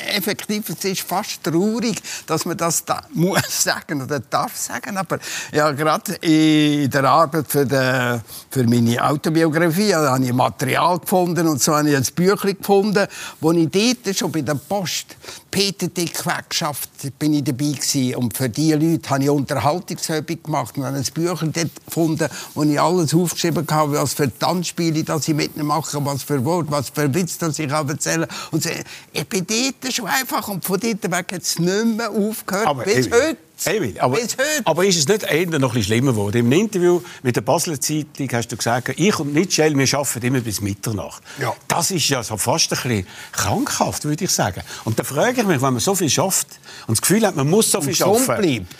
effektiv, 0.07 0.69
es 0.69 0.83
ist 0.83 1.01
fast 1.01 1.43
traurig, 1.43 2.01
dass 2.25 2.45
man 2.45 2.57
das 2.57 2.85
da 2.85 3.01
muss 3.13 3.63
sagen 3.63 4.01
oder 4.01 4.19
darf 4.19 4.55
sagen. 4.55 4.97
Aber 4.97 5.19
ja, 5.51 5.71
gerade 5.71 6.13
in 6.15 6.89
der 6.89 7.03
Arbeit 7.03 7.45
für, 7.47 7.65
die, 7.65 8.21
für 8.49 8.63
meine 8.63 9.03
Autobiografie 9.03 9.89
da 9.89 10.13
habe 10.13 10.23
ich 10.23 10.33
Material 10.33 10.99
gefunden 10.99 11.47
und 11.47 11.61
so 11.61 11.75
habe 11.75 11.89
ich 11.89 11.95
ein 11.95 12.05
Büchlein 12.15 12.57
gefunden, 12.57 13.07
wo 13.41 13.51
ich 13.51 13.69
dort 13.69 14.17
schon 14.17 14.31
bei 14.31 14.41
der 14.41 14.55
Post 14.55 15.15
Peter 15.51 15.87
Dick 15.87 16.25
weggeschafft 16.25 16.89
bin 17.17 17.33
ich 17.33 17.43
dabei 17.43 17.71
gewesen. 17.71 18.15
und 18.15 18.37
für 18.37 18.49
diese 18.49 18.75
Leute 18.75 19.09
habe 19.09 19.23
ich 19.23 19.29
Unterhaltungsübung 19.29 20.43
gemacht 20.43 20.77
und 20.77 20.85
habe 20.85 20.97
ein 20.97 21.03
Büchlein 21.03 21.51
dort 21.51 21.85
gefunden, 21.85 22.29
wo 22.53 22.63
ich 22.63 22.79
alles 22.79 23.13
aufgeschrieben 23.13 23.65
habe, 23.69 23.93
was 23.93 24.13
für 24.13 24.31
Wortspiele, 24.69 25.03
dass 25.03 25.27
ich 25.27 25.35
mit 25.35 25.55
ihnen 25.55 25.67
mache, 25.67 26.03
was 26.05 26.23
für 26.23 26.43
Wort, 26.45 26.67
was 26.69 26.89
für 26.89 27.13
Witz, 27.13 27.37
dass 27.37 27.59
ich 27.59 27.69
erzählen 27.69 28.27
und 28.51 28.63
so. 28.63 28.69
Ich 29.13 29.27
bin 29.27 29.45
dort 29.47 29.93
schon 29.93 30.07
einfach 30.07 30.47
und 30.47 30.63
von 30.63 30.79
dort 30.79 31.03
weg 31.03 31.33
hat 31.33 31.41
es 31.41 31.59
nicht 31.59 31.85
mehr 31.97 32.09
aufgehört, 32.09 32.67
Aber 32.67 32.83
bis 32.83 33.07
Emil, 33.07 33.21
heute. 33.21 33.48
Emil, 33.65 33.99
aber, 33.99 34.15
Bis 34.15 34.33
heute. 34.33 34.61
aber 34.65 34.85
ist 34.85 34.97
es 34.97 35.07
nicht 35.07 35.23
eher 35.23 35.45
noch 35.47 35.53
ein 35.53 35.61
bisschen 35.61 35.83
schlimmer 35.83 36.11
geworden? 36.11 36.37
Im 36.37 36.51
Interview 36.51 37.01
mit 37.23 37.35
der 37.35 37.41
Basler 37.41 37.79
Zeitung 37.79 38.29
hast 38.31 38.51
du 38.51 38.57
gesagt, 38.57 38.89
ich 38.97 39.19
und 39.19 39.33
Mitchell, 39.33 39.77
wir 39.77 39.97
arbeiten 39.97 40.25
immer 40.25 40.39
bis 40.39 40.61
Mitternacht. 40.61 41.21
Ja. 41.41 41.53
Das 41.67 41.91
ist 41.91 42.07
ja 42.09 42.23
so 42.23 42.37
fast 42.37 42.71
ein 42.71 42.81
bisschen 42.81 43.07
krankhaft, 43.31 44.05
würde 44.05 44.23
ich 44.23 44.31
sagen. 44.31 44.61
Und 44.85 44.97
da 44.99 45.03
frage 45.03 45.41
ich 45.41 45.47
mich, 45.47 45.61
wenn 45.61 45.73
man 45.73 45.79
so 45.79 45.95
viel 45.95 46.09
schafft 46.09 46.47
und 46.87 46.97
das 46.97 47.01
Gefühl 47.01 47.25
hat, 47.25 47.35
man 47.35 47.49
muss 47.49 47.71
so 47.71 47.81
viel 47.81 47.91
gesund 47.91 48.25
schaffen. 48.25 48.41
bleibt. 48.41 48.75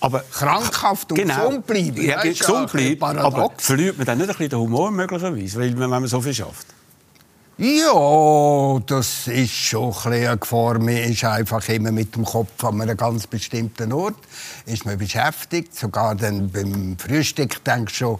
Aber 0.00 0.24
Krankhaft 0.32 1.12
und 1.12 1.18
genau. 1.18 1.46
gesund 1.46 1.66
bleiben. 1.66 2.02
Ja, 2.04 2.22
gesund 2.22 2.74
ein 2.74 2.96
bleiben. 2.96 3.18
Aber 3.18 3.52
verliert 3.56 3.96
man 3.98 4.06
dann 4.06 4.18
nicht 4.18 4.28
ein 4.28 4.36
bisschen 4.36 4.50
den 4.50 4.58
Humor 4.58 4.90
möglicherweise, 4.90 5.60
weil, 5.60 5.78
wenn 5.78 5.90
man 5.90 6.06
so 6.06 6.20
viel 6.20 6.34
schafft? 6.34 6.66
Ja, 7.58 8.80
das 8.86 9.28
ist 9.28 9.52
schon 9.52 9.94
eine 10.04 10.38
Gefahr. 10.38 10.78
Man 10.78 10.96
ist 10.96 11.22
einfach 11.22 11.68
immer 11.68 11.92
mit 11.92 12.16
dem 12.16 12.24
Kopf 12.24 12.64
an 12.64 12.80
einem 12.80 12.96
ganz 12.96 13.26
bestimmten 13.26 13.92
Ort. 13.92 14.16
Ist 14.64 14.86
man 14.86 14.96
beschäftigt. 14.96 15.76
Sogar 15.76 16.14
dann 16.14 16.50
beim 16.50 16.96
Frühstück 16.98 17.62
denkst 17.62 17.92
du 17.92 17.98
schon, 17.98 18.18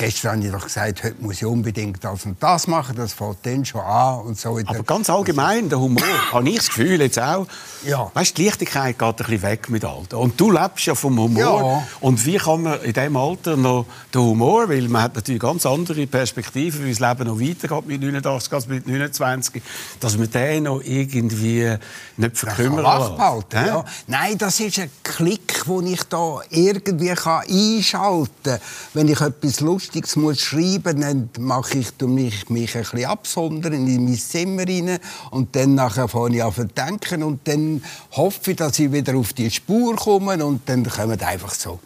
gestern 0.00 0.36
habe 0.38 0.46
ich 0.46 0.52
doch 0.52 0.64
gesagt, 0.64 1.04
heute 1.04 1.16
muss 1.20 1.36
ich 1.36 1.44
unbedingt 1.44 2.02
das 2.02 2.24
und 2.24 2.42
das 2.42 2.66
machen. 2.66 2.96
Das 2.96 3.12
fängt 3.12 3.36
dann 3.44 3.64
schon 3.66 3.82
an. 3.82 4.20
Und 4.22 4.38
so 4.40 4.58
Aber 4.64 4.82
ganz 4.82 5.10
allgemein, 5.10 5.68
der 5.68 5.78
Humor, 5.78 6.02
habe 6.32 6.48
ich 6.48 6.56
das 6.56 6.68
Gefühl 6.68 7.00
jetzt 7.02 7.18
auch, 7.20 7.46
Ja. 7.84 8.10
weißt, 8.14 8.36
die 8.38 8.46
Leichtigkeit 8.46 8.98
geht 8.98 9.08
ein 9.08 9.14
bisschen 9.16 9.42
weg 9.42 9.68
mit 9.68 9.84
Alter. 9.84 10.18
Und 10.18 10.40
du 10.40 10.50
lebst 10.50 10.86
ja 10.86 10.94
vom 10.94 11.18
Humor. 11.18 11.60
Ja. 11.60 11.86
Und 12.00 12.24
wie 12.24 12.38
kann 12.38 12.62
man 12.62 12.80
in 12.82 12.94
diesem 12.94 13.16
Alter 13.16 13.56
noch 13.58 13.84
den 14.14 14.22
Humor, 14.22 14.68
weil 14.70 14.88
man 14.88 15.02
hat 15.02 15.14
natürlich 15.16 15.40
ganz 15.42 15.66
andere 15.66 16.06
Perspektiven, 16.06 16.84
wie 16.86 16.90
das 16.94 17.00
Leben 17.00 17.26
noch 17.28 17.38
weitergeht 17.38 17.86
mit 17.86 18.00
89 18.00 18.52
als 18.54 18.66
mit 18.68 18.86
29, 18.88 19.62
dass 20.00 20.16
man 20.16 20.30
den 20.30 20.62
noch 20.64 20.80
irgendwie 20.82 21.76
nicht 22.16 22.38
verkümmern 22.38 22.84
behalten, 22.84 23.58
Hä? 23.58 23.66
ja. 23.66 23.84
Nein, 24.06 24.38
das 24.38 24.60
ist 24.60 24.78
ein 24.78 24.90
Klick, 25.02 25.64
den 25.66 25.86
ich 25.88 26.02
da 26.04 26.38
irgendwie 26.48 27.08
kann 27.14 27.42
einschalten 27.46 28.30
kann. 28.44 28.58
Wenn 28.94 29.08
ich 29.08 29.20
etwas 29.20 29.60
Lustiges 29.90 30.16
muss 30.16 30.40
schreiben 30.40 30.98
muss, 30.98 31.06
dann 31.06 31.30
mache 31.38 31.78
ich 31.78 32.00
mich, 32.00 32.48
mich 32.48 32.76
ein 32.76 32.82
bisschen 32.82 33.04
absondern 33.06 33.72
in 33.72 34.04
mein 34.04 34.18
Zimmer 34.18 34.62
rein 34.62 34.98
und 35.30 35.56
dann 35.56 35.74
nachher 35.74 36.08
fange 36.08 36.36
ich 36.36 36.44
an 36.44 36.54
zu 36.54 36.64
denken 36.64 37.22
und 37.22 37.46
dann 37.48 37.82
hoffe 38.12 38.52
ich, 38.52 38.56
dass 38.56 38.78
ich 38.78 38.92
wieder 38.92 39.16
auf 39.16 39.32
die 39.32 39.50
Spur 39.50 39.96
komme 39.96 40.44
und 40.44 40.68
dann 40.68 40.84
kommen 40.88 41.20
einfach 41.20 41.54
so 41.54 41.80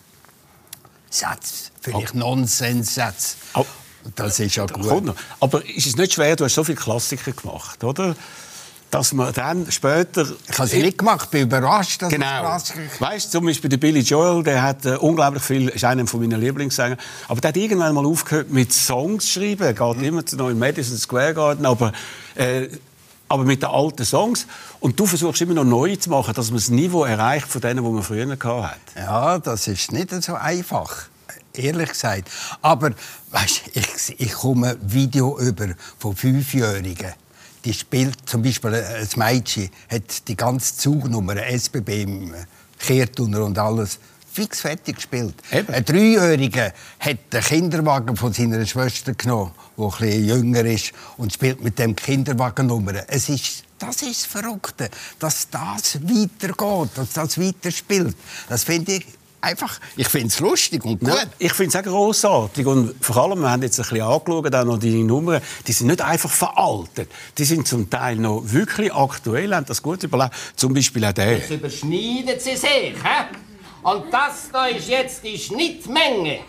Sätze, 1.09 1.71
vielleicht 1.81 2.15
Nonsenssätze. 2.15 3.37
Oh. 3.55 3.65
Das 4.17 4.39
ist 4.39 4.57
ja 4.57 4.67
gut. 4.67 5.15
Aber 5.41 5.65
ist 5.65 5.87
es 5.87 5.97
nicht 5.97 6.13
schwer, 6.13 6.37
du 6.37 6.45
hast 6.45 6.55
so 6.55 6.63
viele 6.63 6.77
Klassiker 6.77 7.33
gemacht, 7.33 7.83
oder? 7.83 8.15
Dass 8.95 9.13
man 9.13 9.33
dann 9.33 9.69
später... 9.73 10.25
Ich 10.49 10.57
habe 10.57 10.69
es 10.69 10.73
nicht 10.73 10.99
gemacht, 10.99 11.29
bin 11.33 11.43
überrascht, 11.43 12.01
dass 12.01 12.11
Genau. 12.11 12.27
es 12.57 12.73
Klassiker 12.73 13.01
Weißt 13.01 13.27
du, 13.27 13.39
zum 13.39 13.47
Beispiel 13.47 13.69
der 13.69 13.79
Billy 13.79 13.99
Joel, 13.99 14.45
der 14.45 14.63
hat 14.63 14.87
äh, 14.87 14.91
unglaublich 14.91 15.43
viel, 15.43 15.69
ist 15.69 15.83
einer 15.83 16.07
von 16.07 16.21
meinen 16.21 16.41
Lieblingssänger, 16.41 16.97
aber 17.27 17.41
der 17.41 17.49
hat 17.49 17.57
irgendwann 17.57 17.93
mal 17.93 18.07
aufgehört 18.07 18.51
mit 18.51 18.73
Songs 18.73 19.25
zu 19.27 19.41
schreiben. 19.41 19.65
Er 19.65 19.75
geht 19.75 20.01
immer 20.01 20.25
zu 20.25 20.37
im 20.49 20.61
Madison 20.61 20.97
Square 20.97 21.35
Garden, 21.35 21.67
aber, 21.67 21.91
äh, 22.37 22.69
aber 23.29 23.43
mit 23.43 23.63
den 23.63 23.71
alten 23.71 24.05
Songs. 24.05 24.47
Und 24.79 24.97
du 25.01 25.07
versuchst 25.07 25.43
immer 25.43 25.55
noch 25.55 25.65
neue 25.65 25.99
zu 25.99 26.11
machen, 26.11 26.33
dass 26.33 26.51
man 26.51 26.59
das 26.59 26.69
Niveau 26.69 27.03
erreicht 27.05 27.49
von 27.49 27.63
denen, 27.63 27.85
die 27.85 27.91
man 27.91 28.05
früher 28.05 28.31
hatte. 28.31 28.79
Ja, 28.95 29.41
das 29.41 29.67
ist 29.67 29.91
nicht 29.91 30.13
so 30.23 30.35
einfach, 30.35 31.07
ehrlich 31.53 31.89
gesagt. 31.89 32.31
Aber 32.63 32.93
weißt, 33.33 33.63
ich, 33.73 34.21
ich 34.21 34.33
komme 34.35 34.69
ein 34.69 34.79
Video 34.81 35.37
über 35.41 35.71
von 35.99 36.15
Fünfjährigen. 36.15 37.13
Die 37.64 37.73
spielt 37.73 38.28
zum 38.28 38.42
Beispiel 38.42 38.75
ein 38.75 39.09
Mädchen, 39.16 39.71
hat 39.90 40.28
die 40.28 40.37
ganze 40.37 40.76
Zugnummer, 40.76 41.37
SBB 41.37 42.02
im 42.02 42.35
Kehrtunnel 42.78 43.42
und 43.42 43.59
alles 43.59 43.99
fix 44.35 44.61
fertig 44.61 44.97
gespielt. 44.97 45.35
Eben. 45.52 45.73
Ein 45.73 45.85
Dreijähriger 45.85 46.73
hat 46.99 47.18
den 47.33 47.40
Kinderwagen 47.40 48.16
von 48.16 48.33
seiner 48.33 48.66
Schwester 48.66 49.14
genommen, 49.14 49.52
die 49.76 49.83
ein 49.83 49.90
bisschen 49.90 50.26
jünger 50.26 50.64
ist, 50.64 50.92
und 51.16 51.33
spielt 51.33 51.62
mit 51.62 51.78
dem 51.78 51.94
Kinderwagennummer. 51.94 53.09
Es 53.09 53.28
ist, 53.28 53.64
das 53.78 54.02
ist 54.02 54.23
das 54.23 54.26
Verrückte, 54.26 54.90
dass 55.18 55.49
das 55.49 56.00
weitergeht, 56.02 56.90
dass 56.97 57.12
das 57.12 57.38
weiterspielt. 57.38 58.16
Das 58.49 58.64
finde 58.64 58.97
ich 58.97 59.06
einfach, 59.45 59.79
ich 59.97 60.09
finde 60.09 60.29
es 60.29 60.41
lustig 60.41 60.85
und 60.85 61.01
gut. 61.01 61.09
Ja, 61.09 61.17
ich 61.39 61.53
finde 61.53 61.77
es 61.77 61.77
auch 61.77 61.89
grossartig. 61.89 62.67
Und 62.67 62.95
vor 63.01 63.17
allem, 63.19 63.41
wir 63.41 63.51
haben 63.51 63.63
jetzt 63.63 63.79
ein 63.79 63.83
bisschen 63.83 64.03
angeschaut, 64.03 64.55
auch 64.55 64.65
noch 64.65 64.79
die 64.79 65.03
Nummern, 65.03 65.41
die 65.67 65.73
sind 65.73 65.89
nicht 65.89 66.03
einfach 66.03 66.31
veraltet. 66.31 67.11
Die 67.39 67.45
sind 67.45 67.69
zum 67.69 67.89
Teil 67.89 68.17
noch 68.17 68.43
wirklich 68.45 68.93
aktuell, 68.93 69.55
haben 69.55 69.67
das 69.67 69.83
gut 69.83 70.03
überlebt. 70.03 70.35
Zum 70.57 70.75
Beispiel 70.75 71.05
auch 71.05 71.13
der. 71.13 71.39
Jetzt 71.39 71.51
überschneiden 71.51 72.39
Sie 72.39 72.57
sich, 72.57 72.95
hä? 73.03 73.27
Und 73.83 74.05
das 74.11 74.49
da 74.51 74.67
ist 74.67 74.89
jetzt 74.89 75.23
die 75.23 75.39
Schnittmenge. 75.39 76.41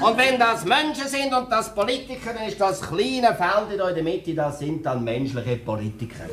Und 0.00 0.16
wenn 0.16 0.38
das 0.38 0.64
Menschen 0.64 1.08
sind 1.08 1.32
und 1.34 1.50
das 1.50 1.74
Politiker, 1.74 2.32
dann 2.34 2.46
ist 2.46 2.60
das 2.60 2.80
kleine 2.80 3.34
Feld 3.34 3.78
da 3.78 3.88
in 3.88 3.94
der 3.94 4.04
Mitte, 4.04 4.34
das 4.34 4.58
sind 4.58 4.84
dann 4.84 5.02
menschliche 5.02 5.56
Politiker. 5.56 6.26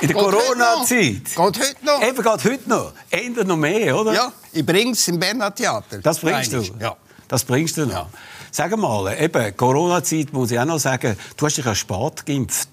In 0.00 0.08
der 0.08 0.16
Corona-Zeit. 0.16 1.24
Geht 1.24 1.38
heute 1.38 1.76
noch. 1.84 2.02
Eben, 2.02 2.16
geht 2.22 2.44
heute 2.44 2.68
noch. 2.68 2.92
Ändert 3.10 3.46
noch 3.46 3.56
mehr, 3.56 3.96
oder? 3.98 4.12
Ja, 4.12 4.32
ich 4.52 4.64
bringe 4.64 4.92
es 4.92 5.06
im 5.08 5.18
Bernhard 5.18 5.56
Theater. 5.56 5.98
Das 5.98 6.18
bringst 6.18 6.52
du? 6.52 6.58
Einmal. 6.58 6.82
Ja. 6.82 6.96
Das 7.28 7.44
bringst 7.44 7.76
du 7.76 7.86
noch. 7.86 8.08
Sag 8.50 8.76
mal, 8.76 9.16
eben, 9.20 9.56
Corona-Zeit 9.56 10.32
muss 10.32 10.50
ich 10.50 10.58
auch 10.58 10.64
noch 10.64 10.78
sagen, 10.78 11.16
du 11.36 11.46
hast 11.46 11.56
dich 11.56 11.64
ja 11.64 11.74
spät 11.74 12.26
geimpft. 12.26 12.68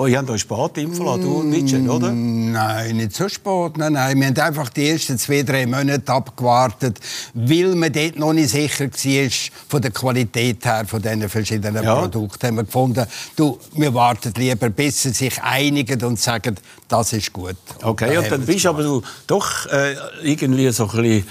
Oh, 0.00 0.06
ihr 0.06 0.16
habt 0.16 0.30
euch 0.30 0.40
spät 0.40 0.78
impfen 0.78 1.04
lassen, 1.04 1.20
du 1.20 1.40
und 1.40 1.50
Nietzsche, 1.50 1.78
oder? 1.78 2.10
Nein, 2.10 2.96
nicht 2.96 3.14
so 3.14 3.28
spät. 3.28 3.76
Nein, 3.76 3.92
nein. 3.92 4.18
Wir 4.18 4.28
haben 4.28 4.38
einfach 4.38 4.70
die 4.70 4.88
ersten 4.88 5.18
zwei, 5.18 5.42
drei 5.42 5.66
Monate 5.66 6.10
abgewartet, 6.10 6.98
weil 7.34 7.74
man 7.74 7.92
dort 7.92 8.18
noch 8.18 8.32
nicht 8.32 8.48
sicher 8.48 8.86
war 8.86 9.30
von 9.68 9.82
der 9.82 9.90
Qualität 9.90 10.64
her 10.64 10.86
von 10.86 11.02
diesen 11.02 11.28
verschiedenen 11.28 11.84
Ja. 11.84 11.96
Produkten. 11.96 12.46
Haben 12.46 12.56
wir 12.56 12.64
gefunden, 12.64 13.06
du, 13.36 13.58
wir 13.74 13.92
warten 13.92 14.32
lieber, 14.38 14.70
bis 14.70 15.02
sie 15.02 15.10
sich 15.10 15.42
einigen 15.42 16.02
und 16.02 16.18
sagen, 16.18 16.56
das 16.88 17.12
ist 17.12 17.30
gut. 17.30 17.56
Okay, 17.82 18.16
und 18.16 18.30
dann 18.30 18.46
bist 18.46 18.64
aber 18.64 18.82
du 18.82 19.02
doch 19.26 19.66
äh, 19.66 19.96
irgendwie 20.22 20.70
so 20.70 20.84
ein 20.84 20.96
bisschen 20.96 21.26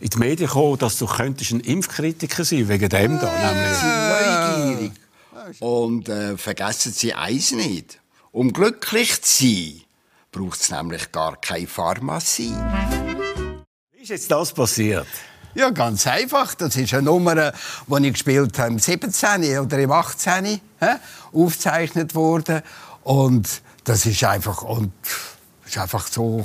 in 0.00 0.10
die 0.10 0.18
Medien 0.18 0.46
gekommen, 0.46 0.76
dass 0.76 0.98
du 0.98 1.06
könntest 1.06 1.52
ein 1.52 1.60
Impfkritiker 1.60 2.44
sein 2.44 2.68
wegen 2.68 2.88
dem 2.90 3.18
da. 3.18 3.32
Nämlich. 3.32 4.76
neugierig. 4.76 4.92
Und 5.60 6.10
äh, 6.10 6.36
vergessen 6.36 6.92
Sie 6.92 7.14
eins 7.14 7.52
nicht. 7.52 7.98
Um 8.32 8.52
glücklich 8.52 9.22
zu 9.22 9.44
sein, 9.44 9.80
braucht 10.30 10.60
es 10.60 10.70
nämlich 10.70 11.10
gar 11.10 11.36
keine 11.40 11.66
Pharmazie. 11.66 12.54
Wie 13.92 14.02
ist 14.02 14.10
jetzt 14.10 14.30
das 14.30 14.52
passiert? 14.52 15.08
Ja, 15.56 15.70
ganz 15.70 16.06
einfach. 16.06 16.54
Das 16.54 16.76
ist 16.76 16.94
eine 16.94 17.02
Nummer, 17.02 17.52
die 17.88 18.06
ich 18.06 18.12
gespielt 18.12 18.56
habe 18.60 18.68
im 18.68 18.78
17. 18.78 19.58
oder 19.58 19.78
im 19.80 19.90
18. 19.90 20.44
Hä? 20.44 20.60
aufgezeichnet 21.32 22.14
worden. 22.14 22.62
Und 23.02 23.62
das 23.82 24.06
ist 24.06 24.22
einfach, 24.22 24.62
und 24.62 24.92
ist 25.66 25.78
einfach 25.78 26.06
so 26.06 26.44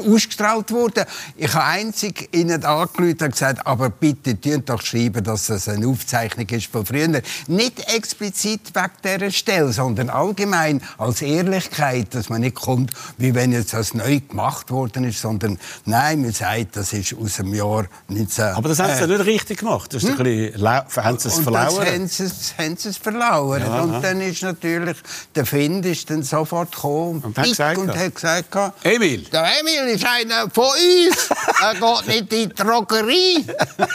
ausgestrahlt 0.00 0.70
worden. 0.70 1.04
Ich 1.36 1.52
habe 1.54 1.64
einzig 1.64 2.28
ihnen 2.34 2.64
angerufen 2.64 3.16
und 3.22 3.32
gesagt, 3.32 3.66
aber 3.66 3.90
bitte 3.90 4.40
tun 4.40 4.62
doch 4.64 4.82
schreiben, 4.82 5.22
dass 5.24 5.46
das 5.46 5.68
eine 5.68 5.86
Aufzeichnung 5.86 6.48
ist 6.48 6.66
von 6.66 6.84
früher. 6.86 7.22
Nicht 7.46 7.80
explizit 7.94 8.60
wegen 8.74 8.90
dieser 9.18 9.30
Stelle, 9.30 9.72
sondern 9.72 10.10
allgemein 10.10 10.82
als 10.98 11.22
Ehrlichkeit, 11.22 12.14
dass 12.14 12.28
man 12.28 12.40
nicht 12.42 12.54
kommt, 12.56 12.92
wie 13.18 13.34
wenn 13.34 13.52
jetzt 13.52 13.72
das 13.74 13.94
neu 13.94 14.20
gemacht 14.20 14.70
worden 14.70 15.04
ist, 15.04 15.20
sondern 15.20 15.58
nein, 15.84 16.22
man 16.22 16.32
sagt, 16.32 16.76
das 16.76 16.92
ist 16.92 17.14
aus 17.14 17.36
dem 17.36 17.54
Jahr 17.54 17.86
19... 18.08 18.44
Aber 18.44 18.68
das 18.68 18.78
haben 18.78 18.92
sie 18.94 18.98
äh, 18.98 19.00
ja 19.00 19.06
nicht 19.18 19.26
richtig 19.26 19.58
gemacht. 19.60 19.92
Das 19.94 20.02
ist 20.02 20.10
ein 20.10 20.16
bisschen, 20.16 20.60
lau- 20.60 20.84
haben 20.96 21.18
sie 21.18 21.28
es 21.28 21.38
und 21.38 21.44
das 21.52 21.74
verlauert. 21.74 21.92
haben 21.94 22.08
sie, 22.08 22.24
haben 22.58 22.76
sie 22.76 22.88
es 22.88 22.96
verlauert. 22.96 23.62
und 23.82 24.02
dann 24.02 24.20
ist 24.20 24.42
natürlich, 24.42 24.96
der 25.34 25.46
Find 25.46 25.84
ist 25.86 26.08
dann 26.10 26.22
sofort 26.22 26.72
gekommen 26.72 27.20
Und 27.22 27.36
hat 27.36 27.44
dick 27.44 27.52
gesagt, 27.52 27.78
und 27.78 27.88
ja. 27.88 27.96
hat 27.96 28.14
gesagt, 28.14 28.74
Emil. 28.84 29.24
der 29.32 29.44
Emil 29.60 29.81
ist 29.88 30.04
einer 30.06 30.50
von 30.50 30.64
uns. 30.64 31.28
er 31.60 31.74
geht 31.74 32.08
nicht 32.08 32.32
in 32.32 32.48
die 32.48 32.54
Drogerie. 32.54 33.44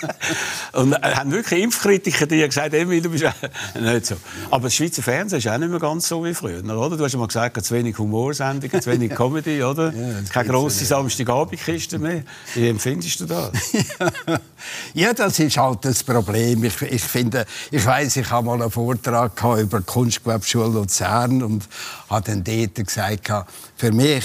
Und 0.74 0.94
äh, 0.94 1.15
haben 1.15 1.32
wirklich 1.32 1.63
Impfkritiker 1.63 2.25
die 2.25 2.41
haben 2.41 2.50
gesagt, 2.50 2.74
Emil, 2.74 3.01
du 3.01 3.10
bist 3.10 3.25
nicht 3.79 4.06
so. 4.06 4.15
Aber 4.51 4.63
das 4.63 4.75
Schweizer 4.75 5.01
Fernsehen 5.01 5.39
ist 5.39 5.48
auch 5.48 5.58
nicht 5.58 5.70
mehr 5.70 5.79
ganz 5.79 6.08
so 6.08 6.24
wie 6.24 6.34
früher, 6.34 6.63
oder? 6.63 6.98
Du 6.98 7.03
hast 7.03 7.13
ja 7.13 7.20
mal 7.20 7.27
gesagt, 7.27 7.63
zu 7.63 7.75
wenig 7.75 7.98
Humorsendungen, 7.98 8.82
zu 8.82 8.91
wenig 8.91 9.13
Comedy, 9.13 9.63
oder? 9.63 9.94
Keine 10.32 10.50
grosse 10.50 10.86
Samstagabendkiste 10.86 12.00
mehr. 12.00 12.24
Wie 12.53 12.70
empfindest 12.70 13.20
du 13.22 13.25
das? 13.25 13.51
ja, 14.94 15.13
das 15.13 15.39
ist 15.39 15.58
halt 15.58 15.86
das 15.86 16.03
Problem. 16.03 16.63
Ich, 16.63 16.82
ich 16.82 17.03
finde, 17.03 17.46
ich 17.72 17.86
weiß, 17.86 18.17
ich 18.17 18.29
habe 18.29 18.48
mal 18.48 18.62
einen 18.62 18.72
Vortrag 18.72 19.36
gehabt 19.36 19.62
über 19.62 19.82
Kunstgewerbeschule 19.82 20.67
Luzern 20.67 21.44
und 21.44 21.67
habe 22.10 22.32
dann 22.32 22.44
dort 22.44 22.75
gesagt, 22.75 23.32
für 23.75 23.91
mich 23.91 24.24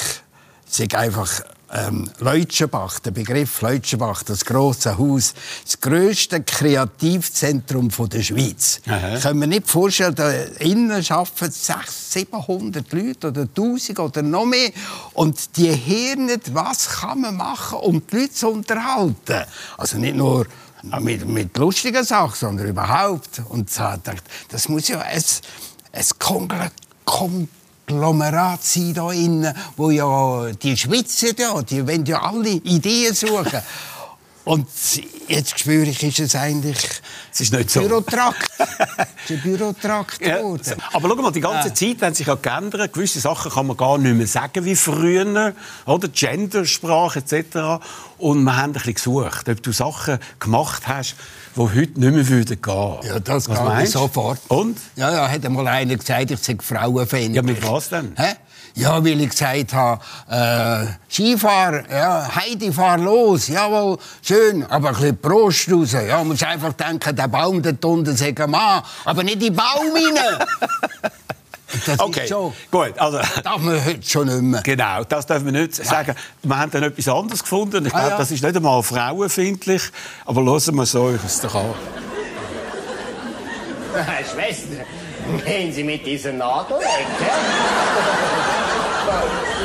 sei 0.73 0.89
einfach 0.97 1.43
ähm, 1.73 2.11
Leutschenbach, 2.19 2.99
der 3.01 3.13
Begriff 3.13 3.61
Leutschenbach, 3.63 4.23
das 4.23 4.45
große 4.45 4.99
Haus, 4.99 5.35
das 5.65 5.81
grösste 5.81 6.43
Kreativzentrum 6.43 7.91
von 7.91 8.09
der 8.09 8.23
Schweiz. 8.23 8.81
Aha. 8.87 9.19
Können 9.19 9.41
wir 9.41 9.47
nicht 9.47 9.69
vorstellen, 9.69 10.15
da 10.15 10.31
innen 10.61 10.91
arbeiten 11.09 11.51
600, 11.51 11.91
700 11.91 12.93
Leute 12.93 13.29
oder 13.29 13.43
1000 13.43 13.99
oder 14.01 14.23
noch 14.23 14.45
mehr. 14.45 14.71
Und 15.15 15.57
die 15.57 15.71
nicht, 16.17 16.55
was 16.55 16.89
kann 16.89 17.23
man 17.23 17.37
machen, 17.37 17.79
um 17.79 18.07
die 18.07 18.17
Leute 18.17 18.33
zu 18.33 18.49
unterhalten. 18.49 19.45
Also 19.79 19.99
nicht 19.99 20.17
nur 20.17 20.47
mit, 21.01 21.27
mit 21.27 21.57
lustigen 21.57 22.05
Sachen, 22.05 22.35
sondern 22.35 22.67
überhaupt. 22.67 23.41
Und 23.49 23.71
so 23.71 23.85
das 24.49 24.69
muss 24.69 24.89
ja 24.89 25.01
ein, 25.01 25.23
ein 25.93 26.05
Kongl 26.19 27.49
Konglomerat 27.87 28.63
sein 28.63 28.95
da 28.95 29.11
innen, 29.13 29.55
wo 29.77 29.91
ja 29.91 30.51
die 30.63 30.77
Schweizer 30.77 31.33
da, 31.35 31.63
die 31.63 31.87
wollen 31.87 32.05
ja 32.07 32.23
alle 32.23 32.51
Ideen 32.51 33.15
suchen. 33.15 33.61
Und 34.45 34.67
jetzt 35.29 35.61
spüre 35.61 35.87
ich, 35.87 36.03
ist 36.03 36.19
es 36.19 36.35
eigentlich 36.35 36.79
Es 37.33 37.41
ist 37.43 37.53
nicht 37.53 37.71
so. 37.71 37.81
Bürotrakt. 37.81 38.51
es 38.59 39.31
ist 39.31 39.37
ein 39.37 39.43
Bürotrakt 39.43 40.21
Ja, 40.21 40.39
geworden. 40.39 40.75
aber 40.93 41.09
schau 41.09 41.15
mal, 41.15 41.31
die 41.31 41.41
ganze 41.41 41.69
Ja. 41.69 41.75
Zeit 41.75 42.03
hat 42.03 42.17
sich 42.17 42.27
ja 42.27 42.35
geändert. 42.35 42.93
Gewisse 42.93 43.21
Sachen 43.21 43.53
kann 43.53 43.69
man 43.69 43.77
gar 43.77 43.99
nicht 43.99 44.17
mehr 44.17 44.27
sagen 44.27 44.65
wie 44.65 44.75
früher. 44.75 45.55
Oder? 45.87 46.09
Gendersprache 46.09 47.21
etc. 47.21 47.81
Und 48.19 48.43
wir 48.43 48.57
haben 48.57 48.71
ein 48.71 48.73
bisschen 48.73 48.95
gesucht, 48.95 49.49
ob 49.49 49.63
du 49.63 49.71
Sachen 49.73 50.19
gemacht 50.41 50.89
hast, 50.89 51.15
die 51.55 51.61
heute 51.61 51.77
nicht 51.77 51.97
mehr 52.01 52.29
würden 52.29 52.61
gehen 52.61 52.97
Ja, 53.05 53.21
das 53.21 53.49
Was 53.49 53.57
geht 53.57 53.65
mir 53.65 53.71
meinst 53.75 53.95
du? 53.95 53.99
sofort. 54.01 54.41
Und? 54.49 54.79
Ja, 54.97 55.13
ja, 55.13 55.29
hat 55.31 55.45
einmal 55.47 55.69
einer 55.69 55.95
gesagt, 55.97 56.33
ich 56.33 56.41
sei 56.41 56.57
Frauenfan. 56.61 57.33
Ja, 57.35 57.43
mit 57.43 57.63
was 57.63 57.91
denn? 57.91 58.13
Hä? 58.17 58.35
Ja, 58.75 59.05
weil 59.05 59.21
ich 59.21 59.29
gesagt 59.31 59.75
habe, 59.75 60.01
äh, 60.31 60.87
Skifahren, 61.13 61.85
ja, 61.91 62.29
Heidi, 62.35 62.73
fahr 62.73 62.97
los, 62.99 63.49
jawohl, 63.49 63.99
schön, 64.23 64.65
aber 64.65 64.89
ein 64.89 64.95
bisschen 64.95 65.19
Prost 65.19 65.71
raus. 65.71 65.93
Ja, 65.93 66.17
man 66.19 66.29
muss 66.29 66.43
einfach 66.43 66.73
denken, 66.73 67.15
der 67.15 67.29
Baum 67.29 67.61
dort 67.63 67.85
unten 67.85 68.17
sei 68.17 68.35
ein 68.37 68.51
Mann, 68.51 68.83
aber 69.05 69.23
nicht 69.25 69.35
in 69.35 69.41
den 69.41 69.55
Baum 69.57 69.93
rein. 69.95 70.47
das 71.87 72.01
Okay, 72.01 72.23
ist 72.23 72.29
schon, 72.31 72.53
gut. 72.71 72.99
Also, 72.99 73.19
darf 73.43 73.59
man 73.59 73.85
heute 73.85 74.09
schon 74.09 74.27
nicht 74.29 74.41
mehr. 74.43 74.63
Genau, 74.63 75.05
das 75.05 75.27
dürfen 75.27 75.47
wir 75.53 75.53
nicht 75.63 75.75
sagen. 75.75 76.15
Wir 76.43 76.59
haben 76.59 76.71
dann 76.71 76.83
etwas 76.85 77.09
anderes 77.09 77.43
gefunden. 77.43 77.85
Ich 77.87 77.95
Ah, 77.95 77.99
glaube, 77.99 78.11
ja. 78.13 78.19
das 78.19 78.31
ist 78.31 78.43
nicht 78.43 78.57
einmal 78.57 78.83
frauenfindlich. 78.83 79.83
Aber 80.25 80.43
hören 80.45 80.75
wir 80.77 80.87
so 80.87 81.11
es 81.11 81.41
doch 81.41 81.55
an. 81.55 81.75
Schwester, 84.33 84.85
gehen 85.39 85.73
Sie 85.73 85.85
mit 85.85 86.05
dieser 86.07 86.33
Nadel 86.33 86.79
weg, 86.79 87.07
ja? 87.21 87.35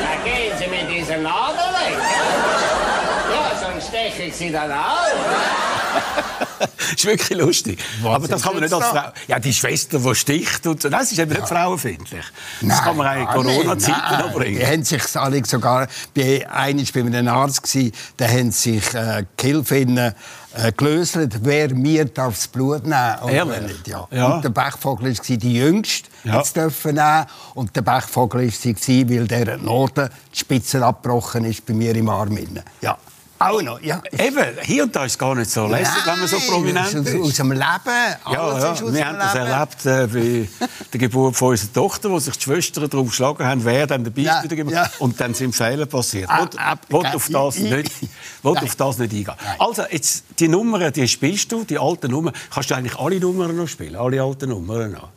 Ja, 0.01 0.23
gehen 0.23 0.57
Sie 0.57 0.67
mit 0.67 0.89
dieser 0.89 1.17
Nadel 1.17 1.57
weg, 1.57 1.97
ja? 1.99 3.35
Ja, 3.35 3.57
sonst 3.59 3.87
steche 3.87 4.23
ich 4.23 4.35
Sie 4.35 4.51
dann 4.51 4.71
auf. 4.71 5.66
ist 6.95 7.05
wirklich 7.05 7.37
lustig. 7.37 7.79
Was 8.01 8.15
Aber 8.15 8.27
das 8.27 8.41
kann 8.41 8.53
man 8.53 8.63
nicht 8.63 8.73
als? 8.73 8.85
Frau. 8.85 9.11
Ja, 9.27 9.39
die 9.39 9.53
Schwester, 9.53 9.99
die 9.99 10.15
sticht 10.15 10.65
und 10.67 10.81
so. 10.81 10.89
Nein, 10.89 11.01
es 11.03 11.11
ist 11.11 11.19
eben 11.19 11.31
nicht 11.31 11.47
frauenfindlich. 11.47 12.25
Das 12.61 12.67
Nein, 12.69 12.77
kann 12.83 12.97
man 12.97 13.07
auch 13.07 13.19
in. 13.21 13.27
Corona-Zeiten 13.27 14.17
noch 14.19 14.33
bringen. 14.33 14.59
Die 14.59 14.65
haben 14.65 14.83
sich 14.83 15.15
alle 15.15 15.45
sogar, 15.45 15.87
bei 16.15 16.49
einem 16.49 16.79
war 16.95 17.03
bei 17.03 17.17
einem 17.17 17.27
Arzt, 17.27 17.77
da 18.17 18.27
haben 18.27 18.51
sich 18.51 18.93
äh, 18.93 19.25
die 19.39 19.45
Hilfinnen 19.47 20.13
äh, 20.55 20.71
gelöselt, 20.71 21.39
wer 21.43 21.73
mir 21.75 22.05
darf 22.05 22.33
das 22.35 22.47
Blut 22.47 22.83
nehmen 22.83 23.15
oder 23.21 23.31
Ehrlich? 23.33 23.61
nicht. 23.61 23.87
Ja. 23.87 24.07
Ja. 24.11 24.27
Und 24.35 24.43
der 24.43 24.49
Bechvogel 24.49 25.15
war 25.17 25.37
die 25.37 25.53
Jüngste, 25.53 26.09
Ja. 26.23 26.35
ja. 26.35 26.43
dürfen 26.43 26.95
nehmen. 26.95 27.25
Und 27.53 27.75
der 27.75 27.81
Bechvogel 27.81 28.45
war 28.47 28.73
sie, 28.75 29.09
weil 29.09 29.27
der 29.27 29.57
Noten 29.57 30.09
die 30.33 30.39
Spitze 30.39 30.83
abgebrochen 30.83 31.45
ist 31.45 31.65
bei 31.65 31.73
mir 31.73 31.95
im 31.95 32.09
Arm. 32.09 32.35
innen. 32.37 32.63
Ja. 32.81 32.97
Auch 33.39 33.61
noch, 33.61 33.79
ja. 33.81 34.01
Eben, 34.17 34.45
hier 34.63 34.83
und 34.83 34.95
da 34.95 35.05
ist 35.05 35.11
es 35.13 35.17
gar 35.17 35.35
nicht 35.35 35.51
so 35.51 35.67
lässig, 35.67 36.05
wenn 36.05 36.17
man 36.19 36.27
so 36.27 36.37
Nein, 36.37 36.47
prominent 36.49 36.87
das 36.87 36.93
ist. 36.93 37.13
ist. 37.13 37.21
Aus 37.21 37.33
dem 37.35 37.51
Leben. 37.51 37.61
Ja, 37.65 38.41
Alles 38.41 38.63
ja. 38.63 38.71
ist 38.73 38.83
aus 38.83 38.93
wir 38.93 39.05
haben 39.07 39.19
das 39.19 39.35
erlebt 39.35 39.85
äh, 39.85 40.07
bei 40.07 40.69
der 40.91 40.99
Geburt 40.99 41.35
von 41.35 41.49
unserer 41.49 41.73
Tochter, 41.73 42.09
wo 42.09 42.17
sich 42.19 42.35
die 42.35 42.43
Schwestern 42.43 42.89
darauf 42.89 43.09
geschlagen 43.09 43.45
haben, 43.45 43.63
wer 43.63 43.85
dann 43.85 44.03
dabei 44.03 44.21
ist 44.21 44.25
Ja, 44.27 44.41
bei 44.41 44.47
der 44.47 44.57
Geburt. 44.57 44.73
ja. 44.73 44.89
Und 44.99 45.19
dann 45.21 45.33
sind 45.35 45.55
Fehler 45.55 45.85
passiert. 45.85 46.29
Ah, 46.29 46.39
Will- 46.41 46.49
ah, 46.57 46.75
will 46.89 47.05
auf 47.15 47.29
das 47.29 47.57
nicht, 47.59 47.71
will 47.71 48.53
Nein. 48.53 48.63
auf 48.63 48.75
das 48.75 48.97
nicht 48.97 49.11
eingehen. 49.13 49.25
Nein. 49.43 49.55
Also, 49.59 49.83
jetzt, 49.89 50.23
die 50.39 50.47
Nummern, 50.47 50.91
die 50.93 51.07
spielst 51.07 51.51
du, 51.51 51.63
die 51.63 51.77
alten 51.77 52.09
Nummern. 52.11 52.33
Kannst 52.51 52.71
du 52.71 52.75
eigentlich 52.75 52.97
alle 52.97 53.19
Nummern 53.19 53.55
noch 53.55 53.67
spielen? 53.67 53.95
Alle 53.95 54.21
alten 54.21 54.49
Nummern 54.49 54.93
noch? 54.93 55.09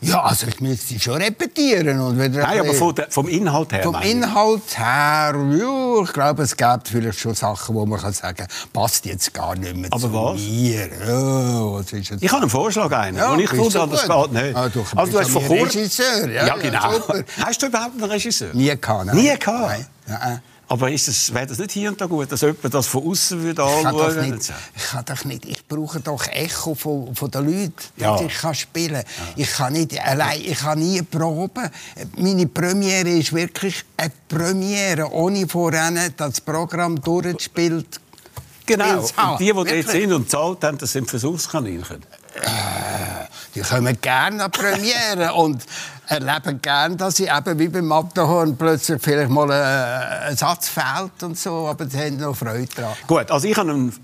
Ja, 0.00 0.22
also 0.22 0.46
ich 0.46 0.60
müsste 0.60 0.98
schon 1.00 1.20
repetieren. 1.20 1.98
Und 2.00 2.16
wieder 2.18 2.46
ein 2.46 2.56
Nein, 2.56 2.60
aber 2.60 2.74
von 2.74 2.94
der, 2.94 3.10
vom 3.10 3.26
Inhalt 3.26 3.72
her. 3.72 3.82
Vom. 3.82 3.96
Inhalt 4.00 4.78
her, 4.78 5.34
ja, 5.58 6.02
ich 6.04 6.12
glaube, 6.12 6.42
es 6.44 6.56
gibt 6.56 6.88
vielleicht 6.88 7.18
schon 7.18 7.34
Sachen, 7.34 7.74
wo 7.74 7.84
man 7.84 8.00
kann 8.00 8.12
sagen 8.12 8.46
passt 8.72 9.06
jetzt 9.06 9.34
gar 9.34 9.56
nicht 9.56 9.74
mehr 9.74 9.88
Aber 9.92 10.00
zu 10.00 10.12
was? 10.12 10.40
mir. 10.40 10.88
Ja, 11.04 11.72
was 11.72 11.92
ist 11.92 12.10
jetzt? 12.10 12.22
Ich 12.22 12.30
habe 12.30 12.42
einen 12.42 12.50
Vorschlag, 12.50 12.92
einen, 12.92 13.16
Ja, 13.16 13.32
und 13.32 13.40
ich 13.40 13.50
habe, 13.50 13.90
das 13.90 14.02
geht 14.02 14.32
nicht. 14.32 14.56
Ah, 14.56 14.68
du 14.68 14.84
also, 14.94 15.12
du 15.12 15.18
hast 15.18 15.30
vor 15.30 15.42
ja 15.42 15.48
kurzem... 15.48 15.80
Regisseur, 15.80 16.30
ja, 16.30 16.46
ja, 16.46 16.46
ja, 16.46 16.56
genau. 16.56 16.92
super. 16.92 17.24
Hast 17.44 17.62
du 17.62 17.66
überhaupt 17.66 18.00
einen 18.00 18.10
Regisseur? 18.10 18.54
Nie 18.54 18.76
gehabt, 18.80 19.06
nein. 19.06 19.16
Nie 19.16 19.36
gehabt? 19.36 19.68
Nein. 19.68 19.86
Nein. 20.06 20.42
Aber 20.70 20.90
ist 20.90 21.08
es, 21.08 21.32
wäre 21.32 21.46
das 21.46 21.58
nicht 21.58 21.72
hier 21.72 21.88
und 21.90 21.98
da 21.98 22.04
gut, 22.04 22.30
dass 22.30 22.42
jemand 22.42 22.74
das 22.74 22.86
von 22.86 23.08
außen 23.10 23.42
würde 23.42 23.62
Ich 23.62 23.82
kann, 23.82 23.86
anschauen 23.96 24.30
nicht, 24.30 24.52
ich 24.76 24.82
kann 24.84 25.04
doch 25.06 25.24
nicht, 25.24 25.44
ich 25.46 25.66
brauche 25.66 26.00
doch 26.00 26.26
Echo 26.26 26.74
von, 26.74 27.14
von 27.14 27.30
den 27.30 27.46
Leuten, 27.46 27.72
Ja. 27.96 28.12
dass 28.12 28.20
ich 28.26 28.34
kann 28.34 28.54
spielen 28.54 29.02
Ich 29.36 29.50
kann 29.50 29.72
nicht 29.72 29.98
allein, 29.98 30.40
ich 30.44 30.58
kann 30.58 30.78
nie 30.78 31.00
proben. 31.00 31.70
Meine 32.18 32.46
Premiere 32.48 33.08
ist 33.08 33.32
wirklich 33.32 33.82
eine 33.96 34.12
Premiere, 34.28 35.10
ohne 35.10 35.48
vorher 35.48 35.90
das 36.16 36.40
Programm 36.42 37.00
durchgespielt 37.00 38.00
Genau, 38.66 39.00
und 39.00 39.40
die, 39.40 39.46
die 39.46 39.56
Wirklich. 39.56 39.86
sind 39.86 40.12
und 40.12 40.28
zahlt 40.30 40.62
haben, 40.62 40.76
das 40.76 40.92
sind 40.92 41.08
Versuchskaninchen. 41.08 42.02
Die 43.54 43.60
kommen 43.62 43.98
gerne 44.02 44.44
an 44.44 44.50
Premiere 44.50 45.32
und 45.32 45.64
erleben 46.08 46.60
gerne, 46.62 46.96
dass 46.96 47.16
sie 47.16 47.26
eben 47.28 47.58
wie 47.58 47.68
beim 47.68 47.86
Matterhorn 47.86 48.56
plötzlich 48.56 49.00
vielleicht 49.02 49.30
mal 49.30 49.50
ein, 49.50 50.28
ein 50.30 50.36
Satz 50.36 50.68
fehlt 50.68 51.22
und 51.22 51.38
so, 51.38 51.66
aber 51.68 51.86
sie 51.88 51.98
haben 51.98 52.16
noch 52.16 52.34
Freude 52.36 52.68
daran. 52.74 52.94
Gut, 53.06 53.30
also 53.30 53.46
ich 53.46 53.56
habe 53.56 53.70
einen 53.70 53.94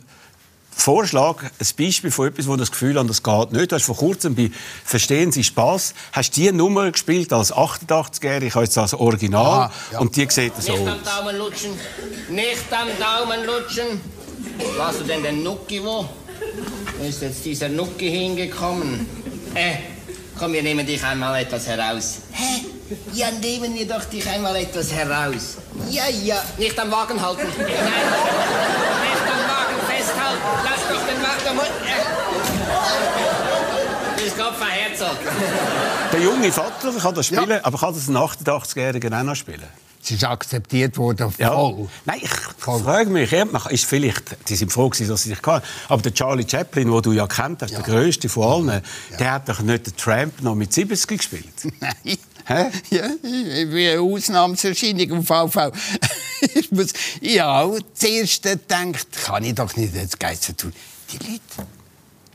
Vorschlag, 0.77 1.37
ein 1.45 1.67
Beispiel 1.79 2.11
von 2.11 2.29
etwas, 2.29 2.49
wo 2.49 2.57
das 2.57 2.71
Gefühl 2.73 2.99
habe, 2.99 3.07
das 3.07 3.23
geht 3.23 3.53
nicht. 3.53 3.71
Du 3.71 3.77
hast 3.77 3.85
vor 3.85 3.97
kurzem 3.97 4.35
bei 4.35 4.51
«Verstehen 4.85 5.31
Sie 5.31 5.45
Spaß» 5.45 5.95
hast 6.13 6.33
die 6.37 6.51
Nummer 6.51 6.91
gespielt 6.91 7.33
als 7.33 7.53
88-Jährige, 7.55 8.47
ich 8.49 8.55
habe 8.55 8.65
jetzt 8.65 8.77
das 8.77 8.93
Original, 8.93 9.69
Ah, 9.69 9.73
ja. 9.93 10.01
und 10.01 10.17
die 10.17 10.27
sieht 10.29 10.53
so 10.61 10.73
Nicht 10.73 10.83
aus. 10.83 10.89
am 10.89 11.05
Daumen 11.05 11.39
lutschen, 11.39 11.71
nicht 12.29 12.65
am 12.73 12.89
Daumen 12.99 13.47
lutschen. 13.47 14.01
Wo 14.77 14.83
hast 14.83 15.01
du 15.01 15.05
denn 15.05 15.23
den 15.23 15.43
Nucki 15.45 15.83
wo? 15.83 16.09
Wo 16.99 17.05
ist 17.09 17.23
jetzt 17.23 17.45
dieser 17.45 17.69
Nucki 17.69 18.11
hingekommen? 18.11 19.07
Äh, 19.55 19.77
komm, 20.39 20.53
wir 20.53 20.63
nehmen 20.63 20.87
dich 20.87 21.03
einmal 21.05 21.41
etwas 21.41 21.67
heraus. 21.67 22.19
Hä? 22.33 22.65
Ja, 23.13 23.31
nehmen 23.31 23.75
wir 23.75 23.89
doch 23.89 24.05
dich 24.05 24.29
einmal 24.29 24.57
etwas 24.57 24.93
heraus. 24.93 25.57
Ja, 25.91 26.09
ja. 26.09 26.43
Nicht 26.59 26.79
am 26.79 26.91
Wagen 26.91 27.21
halten. 27.21 27.47
Nein. 27.59 27.69
Nicht 27.69 29.27
am 29.33 29.45
Wagen 29.51 29.79
festhalten. 29.89 30.43
Lass 30.65 30.83
doch 30.89 31.07
den 31.07 31.23
Wagen... 31.23 31.59
Äh. 31.59 32.05
Grüß 34.21 34.37
Gott, 34.37 34.55
Frau 34.59 34.67
Herzog. 34.67 35.19
Der 36.13 36.21
junge 36.21 36.53
Vater 36.53 36.93
kann 37.01 37.15
das 37.15 37.27
spielen, 37.27 37.61
aber 37.63 37.79
kann 37.79 37.95
das 37.95 38.09
ein 38.09 38.17
88-Jähriger 38.17 39.19
auch 39.19 39.25
noch 39.25 39.37
spielen? 39.37 39.69
Es 40.05 40.11
ist 40.11 40.25
akzeptiert 40.25 40.99
worden, 40.99 41.33
Ja. 41.39 41.53
voll. 41.53 41.89
Nein, 42.05 42.21
ich 42.23 42.31
frage 42.31 43.09
mich, 43.09 43.31
ja, 43.31 43.45
ist 43.71 43.87
vielleicht, 43.87 44.37
die 44.51 44.55
sind 44.55 44.71
froh 44.71 44.91
gewesen, 44.91 45.09
dass 45.09 45.23
sie 45.23 45.31
dich 45.31 45.43
hatten, 45.43 45.65
aber 45.89 46.03
der 46.03 46.13
Charlie 46.13 46.45
Chaplin, 46.47 46.91
den 46.91 47.03
du 47.03 47.13
ja 47.13 47.27
kennt 47.27 47.63
hast, 47.63 47.73
der 47.73 47.83
größte 47.83 48.29
von 48.29 48.69
allen, 48.69 48.83
der 49.19 49.33
hat 49.33 49.49
doch 49.49 49.61
nicht 49.61 49.87
den 49.87 49.97
Tramp 49.97 50.43
noch 50.43 50.55
mit 50.55 50.75
70 50.75 51.07
gespielt. 51.19 51.45
Nein. 51.81 52.19
Hä? 52.47 52.67
Ja, 52.91 53.09
wie 53.23 53.89
eine 53.89 54.01
Ausnahmeerscheinung 54.03 55.09
im 55.11 55.25
VV. 55.25 55.73
ich 56.55 56.71
muss, 56.71 56.89
ja, 57.23 57.67
zuerst 57.95 58.43
gedacht, 58.43 59.07
kann 59.25 59.43
ich 59.45 59.55
doch 59.55 59.75
nicht 59.77 59.95
ins 59.95 60.19
Geissen 60.19 60.55
tun. 60.55 60.75
Die 61.13 61.17
Leute, 61.17 61.67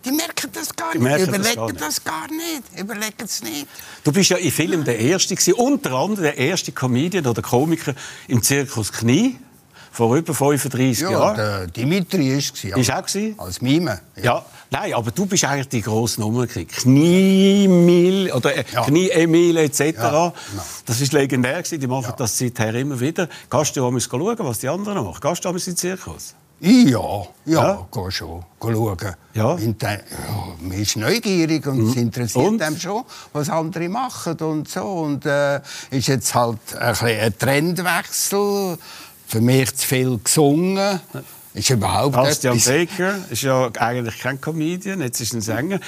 die 0.05 0.12
merken 0.12 0.49
das 0.53 0.75
gar 0.75 0.91
Die 0.93 0.97
nicht, 0.99 1.07
merken 1.07 1.25
das 1.31 1.35
überlegen 1.53 1.55
gar 1.55 1.67
nicht. 1.67 1.81
das 1.81 2.03
gar 2.03 2.27
nicht, 2.27 2.79
überlegen 2.79 3.23
es 3.23 3.43
nicht. 3.43 3.67
Du 4.03 4.12
bist 4.12 4.29
ja 4.29 4.38
im 4.38 4.51
Film 4.51 4.83
der 4.83 4.99
Erste 4.99 5.35
gewesen, 5.35 5.53
unter 5.53 5.91
anderem 5.93 6.23
der 6.23 6.38
erste 6.38 6.71
Comedian 6.71 7.25
oder 7.27 7.41
Komiker 7.41 7.93
im 8.27 8.41
Zirkus 8.41 8.91
Knie, 8.91 9.38
vor 9.91 10.15
über 10.15 10.33
35 10.33 10.99
Ja, 11.01 11.12
Jahren. 11.12 11.35
der 11.35 11.67
Dimitri 11.67 12.38
ist 12.38 12.55
es. 12.55 12.63
Ist 12.63 12.91
auch 12.93 13.05
gewesen? 13.05 13.35
Als 13.39 13.59
Mime. 13.59 13.99
Ja, 14.21 14.45
nein, 14.69 14.93
aber 14.93 15.12
du 15.12 15.25
bist 15.25 15.43
eigentlich 15.43 15.67
die 15.67 15.81
grosse 15.81 16.21
Nummer. 16.21 16.45
Knie-Mil 16.47 18.31
oder 18.31 18.55
äh, 18.55 18.63
Ja. 18.71 18.83
Knie-Emil 18.85 19.57
etc. 19.57 19.79
Ja, 19.79 19.91
genau. 19.91 20.33
Das 20.85 21.01
ist 21.01 21.12
legendär 21.13 21.57
gewesen. 21.63 21.79
Die 21.79 21.88
machen 21.88 22.13
das 22.17 22.38
seither 22.38 22.73
immer 22.75 22.99
wieder. 22.99 23.27
Gehst 23.49 23.75
du 23.75 23.83
auch 23.85 23.99
schauen, 23.99 24.35
was 24.39 24.59
die 24.59 24.69
anderen 24.69 25.03
machen? 25.03 25.19
Gehst 25.21 25.43
du 25.43 25.49
auch 25.49 25.53
in 25.55 25.59
den 25.59 25.75
Zirkus? 25.77 26.35
Ja, 26.61 27.23
ja, 27.45 27.63
Ja? 27.63 27.87
geh 27.91 28.11
schon 28.11 28.43
geh 28.59 28.73
schauen. 28.73 29.15
Ja. 29.33 29.55
De, 29.55 29.89
ja, 29.89 29.99
man 30.61 30.71
ist 30.77 30.97
neugierig 30.97 31.65
und 31.67 31.89
es 31.89 31.95
interessiert 31.95 32.45
Und? 32.45 32.61
einem 32.61 32.77
schon, 32.77 33.03
was 33.31 33.49
andere 33.49 33.87
machen 33.87 34.37
und 34.41 34.67
so. 34.67 34.81
Und 34.83 35.25
äh, 35.25 35.61
ist 35.91 36.07
jetzt 36.07 36.35
halt 36.35 36.59
ein, 36.77 36.95
ein 36.95 37.37
Trendwechsel. 37.37 38.77
für 39.27 39.41
mich 39.41 39.75
zu 39.75 39.87
viel 39.87 40.19
gesungen. 40.23 40.99
Ist 41.53 41.69
überhaupt 41.69 42.15
Bastian 42.15 42.57
etwas. 42.57 42.67
Baker 42.73 43.15
ist 43.29 43.41
ja 43.41 43.69
eigentlich 43.79 44.19
kein 44.19 44.39
Comedian, 44.39 45.01
jetzt 45.01 45.19
ist 45.19 45.33
ein 45.33 45.41
Sänger. 45.41 45.79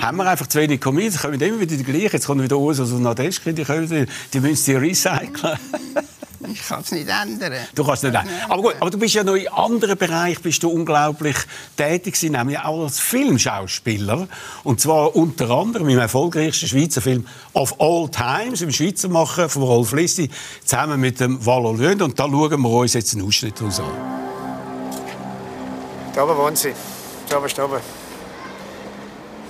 Haben 0.00 0.16
wir 0.18 0.26
einfach 0.28 0.46
zu 0.46 0.58
wenig 0.58 0.80
Comedians, 0.80 1.20
kommen 1.20 1.40
immer 1.40 1.60
wieder 1.60 1.76
die 1.76 1.84
gleichen. 1.84 2.12
Jetzt 2.12 2.26
kommt 2.26 2.42
wieder 2.42 2.56
Ursus 2.58 2.92
und 2.92 3.02
Nadeschke, 3.02 3.52
die, 3.52 3.64
können, 3.64 3.88
die, 3.88 4.06
die 4.32 4.40
müssen 4.40 4.56
sie 4.64 4.74
recyceln. 4.74 5.30
Ich 6.46 6.68
kann 6.68 6.82
es 6.82 6.92
nicht 6.92 7.08
ändern. 7.08 7.52
Du 7.74 7.84
kannst 7.84 8.04
nicht. 8.04 8.16
Aber 8.48 8.62
gut, 8.62 8.76
aber 8.78 8.90
du 8.90 8.98
bist 8.98 9.14
ja 9.14 9.24
noch 9.24 9.34
in 9.34 9.48
anderen 9.48 9.98
Bereichen 9.98 10.40
bist 10.40 10.62
du 10.62 10.68
unglaublich 10.68 11.36
tätig 11.76 12.14
gewesen, 12.14 12.32
nämlich 12.32 12.60
auch 12.60 12.84
als 12.84 13.00
Filmschauspieler. 13.00 14.28
Und 14.62 14.80
zwar 14.80 15.16
unter 15.16 15.50
anderem 15.50 15.88
im 15.88 15.98
erfolgreichsten 15.98 16.68
Schweizer 16.68 17.00
Film 17.00 17.26
of 17.54 17.80
all 17.80 18.08
times, 18.08 18.62
im 18.62 18.70
Schweizer 18.70 19.08
Machen 19.08 19.48
von 19.48 19.62
Rolf 19.62 19.92
Lissi, 19.92 20.30
zusammen 20.64 21.00
mit 21.00 21.18
dem 21.18 21.44
Valo 21.44 21.72
Lünd. 21.72 22.02
Und 22.02 22.18
da 22.18 22.24
schauen 22.28 22.60
wir 22.60 22.70
uns 22.70 22.94
jetzt 22.94 23.14
einen 23.14 23.26
Ausschnitt 23.26 23.60
daraus 23.60 23.80
an. 23.80 23.90
Da 26.14 26.22
oben 26.22 26.36
wohnt 26.36 26.58
sie. 26.58 26.72
Da 27.28 27.38
oben, 27.38 27.48
da 27.54 27.64
oben. 27.64 27.80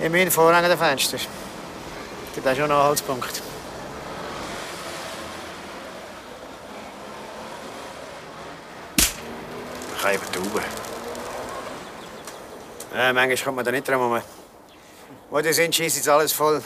Immerhin 0.01 0.31
vorhängen 0.31 0.69
der 0.69 0.77
Fenster. 0.77 1.17
Gibt 2.33 2.47
auch 2.47 2.55
schon 2.55 2.63
einen 2.63 2.71
Anhaltspunkt. 2.71 3.43
Eben 10.13 10.31
tauben. 10.31 10.63
Ja, 12.95 13.13
manchmal 13.13 13.37
kommt 13.37 13.55
man 13.57 13.65
da 13.65 13.71
nicht 13.71 13.87
dran 13.87 13.99
herum. 13.99 14.21
Wo 15.29 15.39
die 15.41 15.53
sind, 15.53 15.75
schießt 15.75 15.97
jetzt 15.97 16.09
alles 16.09 16.33
voll. 16.33 16.63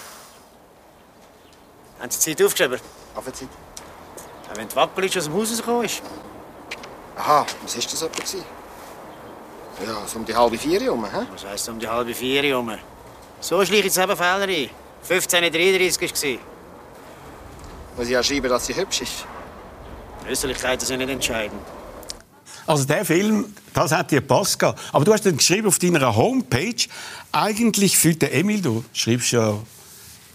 Haben 2.00 2.10
Sie 2.12 2.32
die 2.32 2.36
Zeit 2.38 2.46
aufgeschrieben? 2.46 2.80
Auf 3.16 3.26
die 3.26 3.34
Zeit. 3.34 3.50
Ja, 4.48 4.56
Wenn 4.56 4.68
die 4.68 4.76
Wackelitsch 4.76 5.18
aus 5.18 5.26
dem 5.26 5.34
Haus 5.34 5.52
rausgekommen 5.52 5.86
ist. 5.86 6.02
Aha, 7.18 7.46
was 7.62 7.76
ist 7.76 7.92
das 7.92 8.02
etwa? 8.02 8.24
Ja, 9.86 10.08
so 10.08 10.20
um 10.20 10.26
die 10.26 10.36
halbe 10.36 10.58
vier 10.58 10.80
herum, 10.80 11.06
hä? 11.06 11.26
Was 11.34 11.46
heisst 11.46 11.68
um 11.68 11.80
die 11.80 11.88
halbe 11.88 12.14
vier 12.14 12.44
herum? 12.44 12.72
So 13.42 13.66
schleiche 13.66 13.88
ich 13.88 13.98
eben 13.98 14.16
Fehler 14.16 14.48
ein. 14.48 14.70
15.33 15.10 16.02
war 16.02 16.10
es. 16.14 16.40
Muss 17.98 18.08
ich 18.08 18.18
auch 18.18 18.24
schreiben, 18.24 18.50
dass 18.50 18.66
sie 18.66 18.76
hübsch 18.76 19.02
ist? 19.02 19.26
Äußerlichkeiten 20.30 20.86
sind 20.86 21.00
nicht 21.00 21.10
entscheidend. 21.10 21.62
Also 22.66 22.86
der 22.86 23.06
Film, 23.06 23.46
das 23.74 23.92
hat 23.92 24.12
dir 24.12 24.22
Pass. 24.22 24.58
Aber 24.92 25.06
du 25.06 25.14
hast 25.14 25.26
dann 25.26 25.38
geschrieben 25.38 25.68
auf 25.68 25.80
deiner 25.80 26.16
Homepage, 26.16 26.76
eigentlich 27.32 27.98
fühlt 27.98 28.22
der 28.22 28.34
Emil, 28.34 28.62
du 28.62 28.86
schreibst 28.94 29.32
ja 29.32 29.58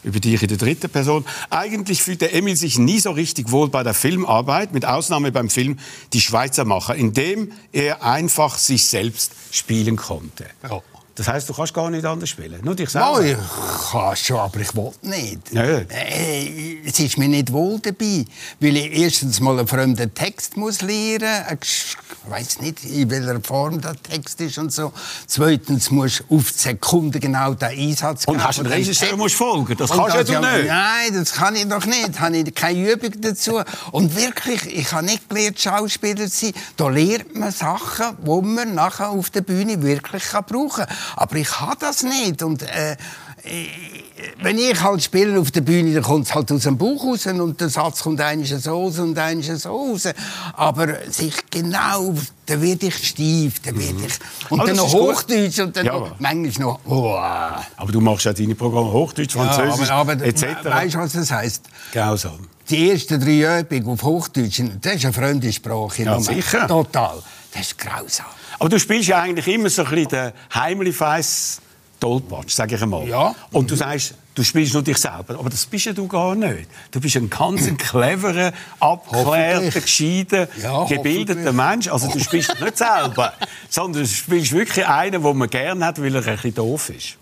über 0.05 0.21
dich 0.21 0.41
in 0.43 0.49
der 0.49 0.59
dritten 0.59 0.89
Person, 0.89 1.25
eigentlich 1.51 2.03
fühlt 2.03 2.21
der 2.21 2.35
Emil 2.35 2.57
sich 2.57 2.79
nie 2.79 3.01
so 3.01 3.11
richtig 3.11 3.51
wohl 3.51 3.69
bei 3.69 3.83
der 3.83 3.95
Filmarbeit, 3.95 4.73
mit 4.73 4.85
Ausnahme 4.85 5.33
beim 5.33 5.51
Film 5.51 5.79
Die 6.13 6.21
Schweizer 6.21 6.65
Macher, 6.65 6.95
in 6.95 7.13
dem 7.13 7.53
er 7.73 8.03
einfach 8.03 8.59
sich 8.59 8.87
selbst 8.87 9.33
spielen 9.51 9.97
konnte. 9.97 10.47
Ja. 10.63 10.81
Das 11.19 11.27
heißt, 11.27 11.49
du 11.49 11.53
kannst 11.53 11.75
gar 11.75 11.91
nicht 11.91 12.05
anders 12.05 12.29
spielen, 12.29 12.61
nur 12.63 12.77
dich 12.77 12.93
Ja, 12.93 13.13
selber. 13.13 13.27
ich 13.29 13.91
kann 13.91 14.17
schon, 14.17 14.39
aber 14.39 14.61
ich 14.61 14.73
will 14.77 14.93
nicht. 15.03 15.53
Ja, 15.53 15.65
ja. 15.65 15.79
Äh, 15.89 16.79
es 16.87 17.01
ist 17.01 17.19
mir 17.19 17.27
nicht 17.27 17.53
wohl 17.53 17.81
dabei, 17.81 18.25
weil 18.61 18.77
ich 18.77 18.93
erstens 19.01 19.41
mal 19.41 19.59
einen 19.59 19.67
fremden 19.67 20.15
Text 20.15 20.57
muss 20.57 20.81
lernen 20.81 21.45
muss. 21.51 21.97
Ich 22.25 22.31
weiß 22.31 22.61
nicht, 22.61 22.85
in 22.85 23.11
welcher 23.11 23.41
Form 23.41 23.81
der 23.81 24.01
Text 24.01 24.41
ist 24.43 24.59
und 24.59 24.73
so. 24.73 24.93
Zweitens 25.27 25.91
musst 25.91 26.23
du 26.29 26.37
auf 26.37 26.53
die 26.53 26.59
Sekunde 26.59 27.19
genau 27.19 27.55
den 27.55 27.69
Einsatz 27.69 28.25
Und 28.27 28.35
geben 28.35 28.45
hast 28.47 28.61
einen 28.61 28.69
Regisseur, 28.69 29.17
musst 29.17 29.35
folgen. 29.35 29.77
Das 29.77 29.91
Und 29.91 29.97
kannst 29.97 30.17
ja 30.17 30.23
du 30.23 30.33
nicht. 30.59 30.69
Nein, 30.69 31.15
das 31.15 31.33
kann 31.33 31.57
ich 31.57 31.67
doch 31.69 31.85
nicht. 31.87 32.21
Habe 32.21 32.37
ich 32.37 32.55
keine 32.55 32.93
Übung 32.93 33.21
dazu. 33.21 33.61
Und 33.91 34.15
wirklich, 34.15 34.67
ich 34.67 34.93
habe 34.93 35.07
nicht 35.07 35.29
gelernt, 35.29 35.59
Schauspieler 35.59 36.29
zu 36.29 36.47
sein. 36.47 36.53
Da 36.77 36.89
lernt 36.89 37.35
man 37.35 37.51
Sachen, 37.51 38.17
die 38.25 38.47
man 38.47 38.75
nachher 38.75 39.09
auf 39.09 39.31
der 39.31 39.41
Bühne 39.41 39.83
wirklich 39.83 40.23
kann 40.25 40.45
brauchen 40.47 40.85
kann. 40.85 40.97
Aber 41.17 41.37
ich 41.37 41.61
habe 41.61 41.77
das 41.81 42.03
nicht. 42.03 42.43
Und 42.43 42.63
äh, 42.63 42.93
äh, 42.93 42.97
wenn 44.43 44.59
ich 44.59 44.81
halt 44.83 45.03
spiele 45.03 45.39
auf 45.41 45.51
der 45.51 45.61
Bühne, 45.61 45.95
dann 45.95 46.03
kommt 46.03 46.27
es 46.27 46.35
halt 46.35 46.51
aus 46.53 46.63
dem 46.65 46.77
Bauch 46.77 47.05
raus 47.05 47.27
und 47.27 47.61
der 47.61 47.69
Satz 47.69 48.03
kommt 48.03 48.21
eigentlich 48.21 48.55
so 48.63 48.71
raus 48.73 48.99
und 48.99 49.19
eigentlich 49.19 49.61
so 49.61 49.71
raus. 49.71 50.09
Aber 50.55 50.89
sich 51.11 51.35
genau, 51.51 52.15
dann 52.47 52.63
werde 52.63 52.87
ich 52.87 52.97
steif, 53.09 53.61
dann 53.61 53.79
werde 53.79 54.07
ich... 54.07 54.51
Und 54.51 54.61
Aber 54.61 54.69
dann 54.69 54.77
noch 54.77 54.87
ist 54.87 54.93
gut. 54.93 55.17
Hochdeutsch 55.17 55.59
und 55.61 55.77
dann 55.77 55.87
Ja, 55.87 55.93
noch, 55.93 56.07
aber- 56.07 56.17
manchmal 56.19 56.69
noch... 56.69 56.81
Oh. 56.87 57.15
Aber 57.17 57.93
du 57.93 58.01
machst 58.01 58.25
ja 58.25 58.33
deine 58.33 58.55
Programme 58.55 58.93
Hochdeutsch, 58.93 59.33
Französisch, 59.35 59.89
Ja, 59.89 59.95
aber, 59.97 60.13
aber 60.13 60.25
etc. 60.25 60.45
weißt 60.65 60.95
du, 60.95 60.99
was 60.99 61.13
das 61.13 61.31
heisst? 61.31 61.65
Grausam. 61.93 62.39
Die 62.69 62.91
ersten 62.91 63.21
drei 63.21 63.61
Übungen 63.61 63.89
auf 63.89 64.03
Hochdeutsch, 64.03 64.63
das 64.83 64.95
ist 64.97 65.05
eine 65.05 65.15
Fremdsprache. 65.15 66.03
Ja, 66.03 66.21
sicher. 66.21 66.67
Total. 66.69 67.23
Das 67.53 67.63
ist 67.63 67.79
grausam. 67.79 68.27
Aber 68.59 68.69
du 68.69 68.79
spielst 68.79 69.09
ja 69.09 69.21
eigentlich 69.21 69.47
immer 69.49 69.71
so 69.71 69.83
ein 69.85 69.91
bisschen 69.91 70.09
den 70.09 70.33
Heimlichfeiss 70.55 71.61
Tollpatsch, 72.01 72.51
sage 72.51 72.77
ich 72.77 72.83
einmal. 72.83 73.09
Ja. 73.09 73.35
Und 73.53 73.71
du 73.71 73.75
sagst, 73.75 74.15
du 74.35 74.45
spielst 74.45 74.73
nur 74.73 74.83
dich 74.83 74.99
selber. 74.99 75.39
Aber 75.39 75.51
das 75.51 75.67
bist 75.67 75.87
ja 75.87 75.93
du 75.93 76.07
gar 76.07 76.35
nicht. 76.35 76.69
Du 76.91 77.01
bist 77.01 77.17
ein 77.17 77.29
ganz 77.29 77.67
cleverer, 77.79 78.53
abgeklärter, 78.79 79.81
gescheiter, 79.81 80.49
Ja, 80.63 80.85
gebildeter. 80.85 81.53
Mensch. 81.53 81.89
Also 81.89 82.09
du 82.09 82.21
spielst 82.21 82.55
nicht 82.61 82.79
selber, 82.79 83.33
sondern 83.69 84.03
du 84.03 84.09
spielst 84.09 84.53
wirklich 84.53 84.87
einen, 84.87 85.23
den 85.23 85.37
man 85.37 85.51
gerne 85.51 85.85
hat, 85.85 86.01
weil 86.01 86.15
er 86.15 86.25
ein 86.25 86.35
bisschen 86.37 86.55
doof 86.55 86.91
ist. 86.91 87.17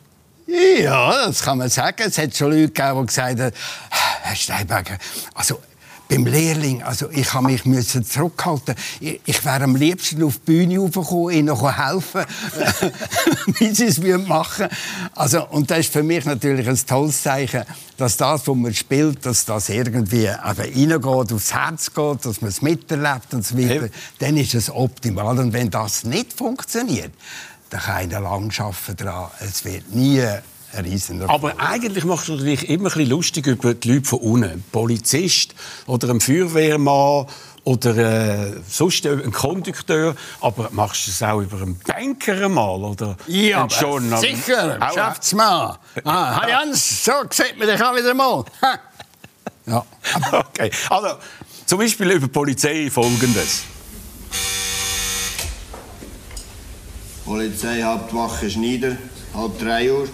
Ja, 0.46 1.26
das 1.26 1.42
kann 1.42 1.58
man 1.58 1.68
sagen. 1.70 2.04
Es 2.06 2.18
hat 2.18 2.36
schon 2.36 2.50
Leute 2.50 2.68
gegeben, 2.72 3.00
die 3.00 3.06
gesagt 3.06 3.40
haben, 3.40 3.52
Herr 4.22 4.36
Steinberger, 4.36 4.98
also 5.34 5.60
beim 6.08 6.26
Lehrling, 6.26 6.82
also 6.82 7.10
ich 7.10 7.32
habe 7.34 7.46
mich 7.46 7.64
müssen 7.64 8.04
zurückhalten. 8.04 8.74
Ich, 9.00 9.20
ich 9.24 9.44
wäre 9.44 9.64
am 9.64 9.74
liebsten 9.74 10.22
auf 10.22 10.38
die 10.38 10.52
Bühne 10.52 10.78
raufgekommen, 10.78 11.34
ihnen 11.34 11.46
noch 11.46 11.76
helfen, 11.76 12.24
wie 13.58 13.74
sie 13.74 13.86
es 13.86 13.98
machen. 14.26 14.68
Also 15.14 15.46
und 15.48 15.70
das 15.70 15.80
ist 15.80 15.92
für 15.92 16.02
mich 16.02 16.24
natürlich 16.24 16.68
ein 16.68 16.78
tolles 16.86 17.22
Zeichen, 17.22 17.64
dass 17.96 18.16
das, 18.16 18.46
was 18.46 18.56
man 18.56 18.74
spielt, 18.74 19.24
dass 19.26 19.44
das 19.44 19.68
irgendwie 19.68 20.26
reingeht, 20.26 21.06
aufs 21.06 21.52
Herz 21.52 21.92
geht, 21.92 22.24
dass 22.24 22.40
man 22.40 22.50
es 22.50 22.62
miterlebt 22.62 23.32
und 23.32 23.44
so 23.44 23.58
weiter. 23.58 23.74
Eben. 23.74 23.90
Dann 24.18 24.36
ist 24.36 24.54
es 24.54 24.70
optimal. 24.70 25.38
Und 25.38 25.52
wenn 25.52 25.70
das 25.70 26.04
nicht 26.04 26.32
funktioniert, 26.32 27.12
dann 27.70 27.80
kann 27.80 27.96
einer 27.96 28.20
lang 28.20 28.52
arbeiten 28.58 28.96
daran. 28.96 29.30
Es 29.40 29.64
wird 29.64 29.92
nie 29.94 30.22
ein 30.76 30.84
riesen 30.84 31.22
Aber 31.22 31.58
eigentlich 31.58 32.04
machst 32.04 32.28
du 32.28 32.36
dich 32.36 32.68
immer 32.68 32.88
ein 32.90 32.94
bisschen 32.94 33.10
lustig 33.10 33.46
über 33.46 33.74
die 33.74 33.92
Leute 33.94 34.04
von 34.08 34.18
unten. 34.20 34.44
Ein 34.50 34.64
Polizist 34.72 35.54
oder 35.86 36.10
ein 36.10 36.20
Feuerwehrmann 36.20 37.26
oder 37.64 37.96
äh, 37.96 38.52
sonst 38.68 39.06
ein 39.06 39.32
Kondukteur. 39.32 40.14
Aber 40.40 40.68
machst 40.72 41.06
du 41.06 41.10
es 41.10 41.22
auch 41.22 41.40
über 41.40 41.56
einen 41.62 41.78
Banker 41.78 42.48
mal? 42.48 42.76
Oder 42.84 43.16
Ja, 43.26 43.60
einen 43.62 43.68
Journal- 43.70 44.20
sicher, 44.20 44.78
Auch- 44.80 44.94
Geschäftsmann. 44.94 45.76
Ah, 46.04 46.40
Herr 46.42 46.48
Jans, 46.48 47.04
so 47.04 47.12
sieht 47.30 47.58
man 47.58 47.68
dich 47.68 47.82
auch 47.82 47.94
wieder 47.96 48.14
mal. 48.14 48.44
Ha. 48.62 48.78
Ja. 49.66 49.84
Okay, 50.32 50.70
also 50.90 51.16
zum 51.66 51.78
Beispiel 51.80 52.08
über 52.12 52.26
die 52.26 52.32
Polizei 52.32 52.88
folgendes. 52.90 53.62
Polizei, 57.24 57.82
Hauptwache 57.82 58.48
Schneider, 58.48 58.96
halb 59.34 59.58
drei 59.58 59.92
Uhr. 59.92 60.08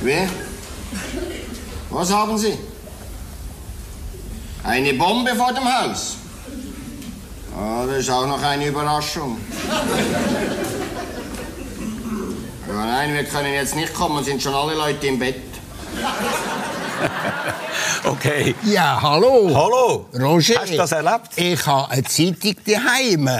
Wer? 0.00 0.28
Was 1.90 2.12
haben 2.12 2.36
Sie? 2.36 2.58
Eine 4.62 4.94
Bombe 4.94 5.34
vor 5.36 5.52
dem 5.52 5.64
Haus? 5.64 6.16
Ah, 7.56 7.86
das 7.86 7.98
ist 7.98 8.10
auch 8.10 8.26
noch 8.26 8.42
eine 8.42 8.66
Überraschung. 8.66 9.38
Ja, 12.68 12.86
nein, 12.86 13.14
wir 13.14 13.24
können 13.24 13.54
jetzt 13.54 13.76
nicht 13.76 13.94
kommen, 13.94 14.24
sind 14.24 14.42
schon 14.42 14.54
alle 14.54 14.74
Leute 14.74 15.06
im 15.06 15.18
Bett. 15.18 15.42
Okay. 18.06 18.54
Ja, 18.64 19.00
hallo. 19.00 19.48
Hallo. 19.54 20.06
Roger. 20.14 20.60
Hast 20.60 20.72
du 20.72 20.76
das 20.76 20.92
erlebt? 20.92 21.30
Ich 21.36 21.66
habe 21.66 21.90
eine 21.90 22.04
Zeitung 22.04 22.54
daheim, 22.66 23.30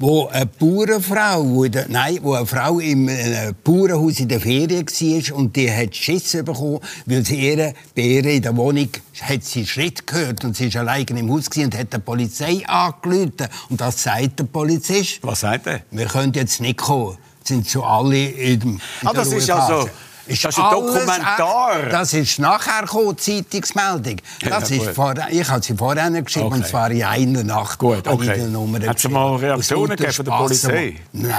wo 0.00 0.26
eine 0.26 0.46
Bauernfrau, 0.46 1.44
wo 1.44 1.66
der, 1.66 1.86
nein, 1.88 2.18
wo 2.22 2.32
eine 2.34 2.44
Frau 2.44 2.80
im 2.80 3.08
äh, 3.08 3.52
Bauernhaus 3.62 4.18
in 4.18 4.28
der 4.28 4.40
Ferien 4.40 4.84
war 4.86 5.36
und 5.36 5.54
die 5.54 5.70
hat 5.72 5.94
Schiss 5.94 6.32
bekommen, 6.32 6.80
weil 7.06 7.24
sie 7.24 7.36
ihre, 7.48 7.74
ihr 7.94 8.24
in 8.26 8.42
der 8.42 8.56
Wohnung 8.56 8.88
hat 9.22 9.44
sie 9.44 9.64
Schritt 9.64 10.04
gehört 10.04 10.44
und 10.44 10.56
sie 10.56 10.74
war 10.74 10.80
allein 10.80 11.04
im 11.06 11.30
Haus 11.32 11.46
und 11.56 11.78
hat 11.78 11.92
die 11.92 11.98
Polizei 12.00 12.62
angerufen. 12.66 13.32
Und 13.70 13.80
das 13.80 14.02
sagt 14.02 14.40
der 14.40 14.44
Polizist. 14.44 15.20
Was 15.22 15.40
sagt 15.40 15.68
er? 15.68 15.82
Wir 15.92 16.06
können 16.06 16.32
jetzt 16.32 16.60
nicht 16.60 16.78
kommen. 16.78 17.16
Sind 17.44 17.68
schon 17.68 17.82
alle 17.84 18.18
in, 18.30 18.60
in 18.62 18.80
Ah, 19.04 19.12
der 19.12 19.22
das 19.22 19.28
ist 19.32 19.48
Ruhephase. 19.48 19.72
also 19.74 19.90
Ist 20.28 20.44
das 20.44 20.56
ist 20.56 20.62
ein 20.62 20.70
Dokumentar. 20.70 21.82
echt. 21.84 21.92
Das 21.92 22.12
ist 22.12 22.38
nachher 22.38 22.82
gekommen, 22.82 23.16
Zeitungsmeldung. 23.18 24.16
Das 24.48 24.70
Ja, 24.70 24.76
ist 24.76 24.90
vor, 24.94 25.14
ich 25.30 25.48
habe 25.48 25.62
sie 25.62 25.74
vorher 25.74 26.10
geschrieben, 26.22 26.46
Okay. 26.46 26.56
und 26.56 26.66
zwar 26.66 26.90
in 26.90 27.02
einer 27.02 27.44
Nacht. 27.44 27.78
Gut, 27.78 28.06
okay. 28.06 28.40
Hat 28.86 28.98
es 28.98 29.08
mal 29.08 29.36
Reaktionen 29.36 29.90
gegeben 29.96 30.12
von 30.12 30.24
der. 30.24 30.32
Polizei? 30.32 30.96
Nein. 31.12 31.32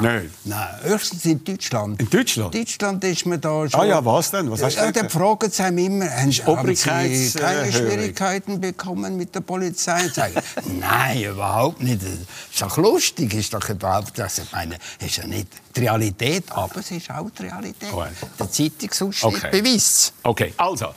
Nein. 0.00 0.30
Nein, 0.44 0.68
höchstens 0.82 1.24
in 1.24 1.44
Deutschland. 1.44 2.00
In 2.00 2.10
Deutschland? 2.10 2.54
In 2.54 2.60
Deutschland 2.62 3.04
ist 3.04 3.26
man 3.26 3.40
da 3.40 3.68
schon... 3.68 3.80
Ah 3.80 3.84
ja, 3.84 4.04
was 4.04 4.30
denn? 4.30 4.50
Was 4.50 4.62
hast 4.62 4.76
du 4.76 4.80
ja, 4.84 4.90
dann 4.92 5.08
fragen 5.08 5.50
sie 5.50 5.62
einem 5.62 5.78
immer, 5.78 6.10
haben, 6.10 6.32
Sie 6.32 6.42
Obrigkeits- 6.42 7.38
keine 7.38 7.60
äh, 7.68 7.72
Schwierigkeiten 7.72 8.60
bekommen 8.60 9.16
mit 9.16 9.34
der 9.34 9.40
Polizei? 9.40 10.08
Sagen, 10.08 10.34
nein, 10.80 11.22
überhaupt 11.22 11.80
nicht. 11.82 12.02
Das 12.02 12.10
ist 12.10 12.60
doch 12.62 12.76
lustig, 12.76 13.34
ist 13.34 13.54
doch 13.54 13.68
überhaupt, 13.68 14.18
das, 14.18 14.38
ich 14.38 14.50
meine, 14.52 14.76
ist 14.98 15.16
ja 15.16 15.26
nicht 15.26 15.48
die 15.76 15.80
Realität, 15.80 16.50
aber 16.52 16.76
es 16.80 16.90
ist 16.90 17.10
auch 17.10 17.28
die 17.30 17.42
Realität. 17.44 17.90
Gut. 17.90 18.06
Der 18.38 18.50
Zeitungsausschnitt 18.50 19.34
Okay. 19.44 19.60
beweist 19.62 20.12
Okay, 20.22 20.54
also, 20.56 20.94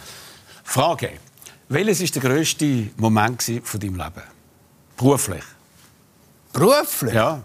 Frage. 0.63 1.11
Welches 1.69 2.01
war 2.15 2.21
der 2.21 2.31
grösste 2.31 2.89
Moment 2.97 3.43
von 3.63 3.79
deinem 3.79 3.95
Leben? 3.95 4.23
Beruflich? 4.95 5.43
Beruflich? 6.53 7.13
Ja. 7.13 7.41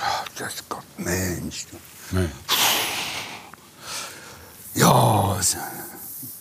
Ach, 0.00 0.24
Das 0.38 0.62
Gott, 0.68 0.84
Mensch. 0.98 1.66
Nein. 2.10 2.30
Ja, 4.74 5.36
s- 5.38 5.56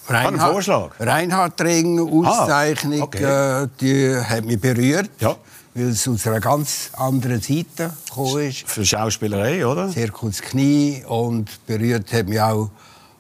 einen 0.08 0.39
Vorschlag. 0.39 0.91
Reinhard 1.00 1.60
Ring, 1.62 2.00
Auszeichnung, 2.26 3.02
Ah, 3.02 3.04
okay. 3.04 3.63
äh, 3.63 3.67
die 3.80 4.15
hat 4.17 4.43
mich 4.45 4.60
berührt, 4.60 5.10
Ja. 5.19 5.36
Weil 5.73 5.89
es 5.89 6.07
aus 6.07 6.27
einer 6.27 6.39
ganz 6.39 6.91
anderen 6.93 7.41
Seite 7.41 7.93
gekommen 8.07 8.49
ist. 8.49 8.67
Für 8.67 8.86
Schauspielerei, 8.86 9.65
oder? 9.65 9.89
Sehr 9.89 10.10
kurz 10.10 10.41
Knie 10.41 11.03
und 11.07 11.65
berührt 11.65 12.12
hat 12.13 12.27
mich 12.27 12.41
auch, 12.41 12.69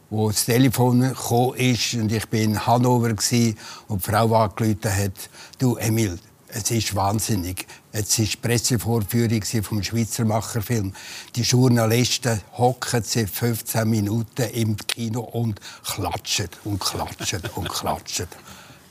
wo 0.09 0.29
das 0.29 0.45
Telefon 0.45 1.01
gekommen 1.01 1.55
ist 1.55 1.93
und 1.93 2.11
ich 2.11 2.27
bin 2.27 2.51
in 2.51 2.67
Hannover 2.67 3.13
gsi 3.13 3.55
und 3.87 4.05
die 4.05 4.11
Frau 4.11 4.35
angerufen 4.35 4.93
hat, 4.93 5.13
du 5.57 5.77
Emil, 5.77 6.19
es 6.53 6.69
ist 6.69 6.93
wahnsinnig. 6.95 7.65
Es 7.93 8.19
ist 8.19 8.33
die 8.33 8.37
Pressevorführung 8.37 9.41
vom 9.63 9.81
Schweizer 9.81 10.25
Macherfilm. 10.25 10.93
Die 11.35 11.43
Journalisten 11.43 12.41
hocken 12.57 13.03
seit 13.03 13.29
15 13.29 13.89
Minuten 13.89 14.49
im 14.49 14.75
Kino 14.75 15.21
und 15.21 15.61
klatschen 15.85 16.49
und 16.65 16.79
klatschen 16.79 17.41
und 17.55 17.69
klatschen. 17.69 18.27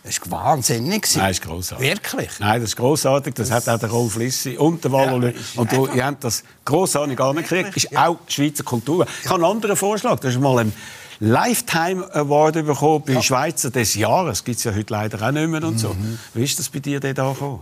Es 0.02 0.20
war 0.30 0.44
wahnsinnig. 0.44 1.06
Nein, 1.14 1.28
das 1.28 1.38
ist 1.38 1.42
grossartig. 1.42 1.88
Wirklich? 1.88 2.30
Nein, 2.38 2.60
das 2.60 2.70
ist 2.70 2.76
grossartig. 2.76 3.34
Das, 3.34 3.50
hat 3.50 3.68
auch 3.68 3.78
der 3.78 3.90
Rolf 3.90 4.16
Lissi 4.16 4.56
und 4.56 4.82
der 4.82 4.92
Valo. 4.92 5.26
Ja, 5.26 5.28
ist 5.28 5.58
und 5.58 5.70
du, 5.70 5.86
ihr 5.88 6.06
habt 6.06 6.24
das 6.24 6.42
grossartig 6.64 7.20
angekriegt. 7.20 7.76
ist 7.76 7.96
auch 7.96 8.16
die 8.26 8.32
Schweizer 8.32 8.64
Kultur. 8.64 9.06
Ich 9.22 9.28
habe 9.28 9.44
einen 9.44 9.52
anderen 9.52 9.76
Vorschlag. 9.76 10.18
Du 10.20 10.28
hast 10.28 10.38
mal 10.38 10.58
einen 10.58 10.72
Lifetime 11.20 12.14
Award 12.14 12.54
bekommen 12.66 13.04
bei 13.06 13.20
Schweizer 13.20 13.70
des 13.70 13.94
Jahres. 13.94 14.38
Das 14.38 14.44
gibt 14.44 14.58
es 14.58 14.64
ja 14.64 14.74
heute 14.74 14.92
leider 14.92 15.20
auch 15.26 15.32
nicht 15.32 15.48
mehr 15.48 15.62
und 15.64 15.78
so. 15.78 15.90
Mhm. 15.90 16.18
Wie 16.32 16.44
ist 16.44 16.58
das 16.58 16.70
bei 16.70 16.78
dir 16.78 16.98
dort 16.98 17.18
angekommen? 17.18 17.60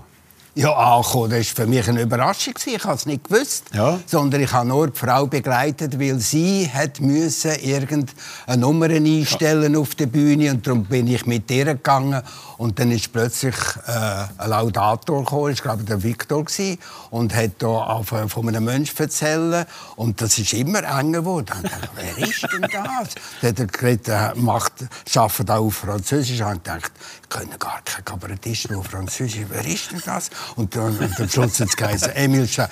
Ja, 0.59 0.73
angekommen. 0.73 1.31
Das 1.31 1.57
war 1.57 1.65
für 1.65 1.71
mich 1.71 1.89
eine 1.89 2.03
Überraschung. 2.03 2.55
Ich 2.67 2.83
habe 2.83 2.97
es 2.97 3.07
nicht 3.07 3.23
gewusst. 3.23 3.67
Ja. 3.73 4.01
Sondern 4.07 4.41
ich 4.41 4.53
habe 4.53 4.67
nur 4.67 4.89
die 4.89 4.99
Frau 4.99 5.25
begleitet, 5.27 6.01
weil 6.01 6.19
sie 6.19 6.69
hat 6.69 7.01
müssen 7.01 7.53
irgendeine 7.61 8.61
Nummer 8.61 8.87
einstellen 8.87 9.77
auf 9.77 9.95
der 9.95 10.07
Bühne 10.07 10.51
und 10.51 10.67
darum 10.67 10.85
bin 10.85 11.07
ich 11.07 11.27
mit 11.27 11.49
ihr 11.53 11.67
gegangen 11.67 12.23
und 12.57 12.81
dann 12.81 12.91
ist 12.91 13.13
plötzlich 13.13 13.55
äh, 13.87 13.93
ein 14.37 14.51
Laudator 14.51 15.21
gekommen, 15.21 15.53
ich 15.53 15.63
glaube 15.63 15.85
der 15.85 16.03
Viktor 16.03 16.45
gsi 16.45 16.79
und 17.11 17.35
hat 17.35 17.53
da 17.61 17.83
angefangen, 17.85 18.29
von 18.29 18.49
einem 18.49 18.65
Menschen 18.65 18.97
zu 18.97 19.05
erzählen 19.05 19.65
und 19.95 20.21
das 20.21 20.39
ist 20.39 20.53
immer 20.55 20.83
enger 20.83 21.21
geworden. 21.21 21.55
Ich 21.63 21.71
dachte, 21.71 21.89
wer 21.95 22.29
ist 22.29 22.43
denn 22.53 22.63
das? 22.63 23.55
Dann 23.55 23.69
hat 23.69 24.09
er 24.09 24.35
macht, 24.35 24.73
arbeitet 25.15 25.51
auch 25.53 25.67
auf 25.67 25.75
Französisch. 25.77 26.41
Ich 26.41 26.41
ich 26.41 27.18
kenne 27.29 27.59
gar 27.59 27.81
keinen 27.85 28.05
Kabarettisten 28.05 28.77
auf 28.77 28.87
Französisch. 28.87 29.47
Wer 29.49 29.65
ist 29.67 29.93
denn 29.93 30.03
das? 30.05 30.31
Und 30.57 30.75
dann 30.77 30.97
und 30.99 31.21
am 31.21 31.29
Schluss 31.29 31.61
hat 31.61 31.69
es 31.69 31.77
geheißen, 31.77 32.13
Emil 32.15 32.47
Scha 32.49 32.69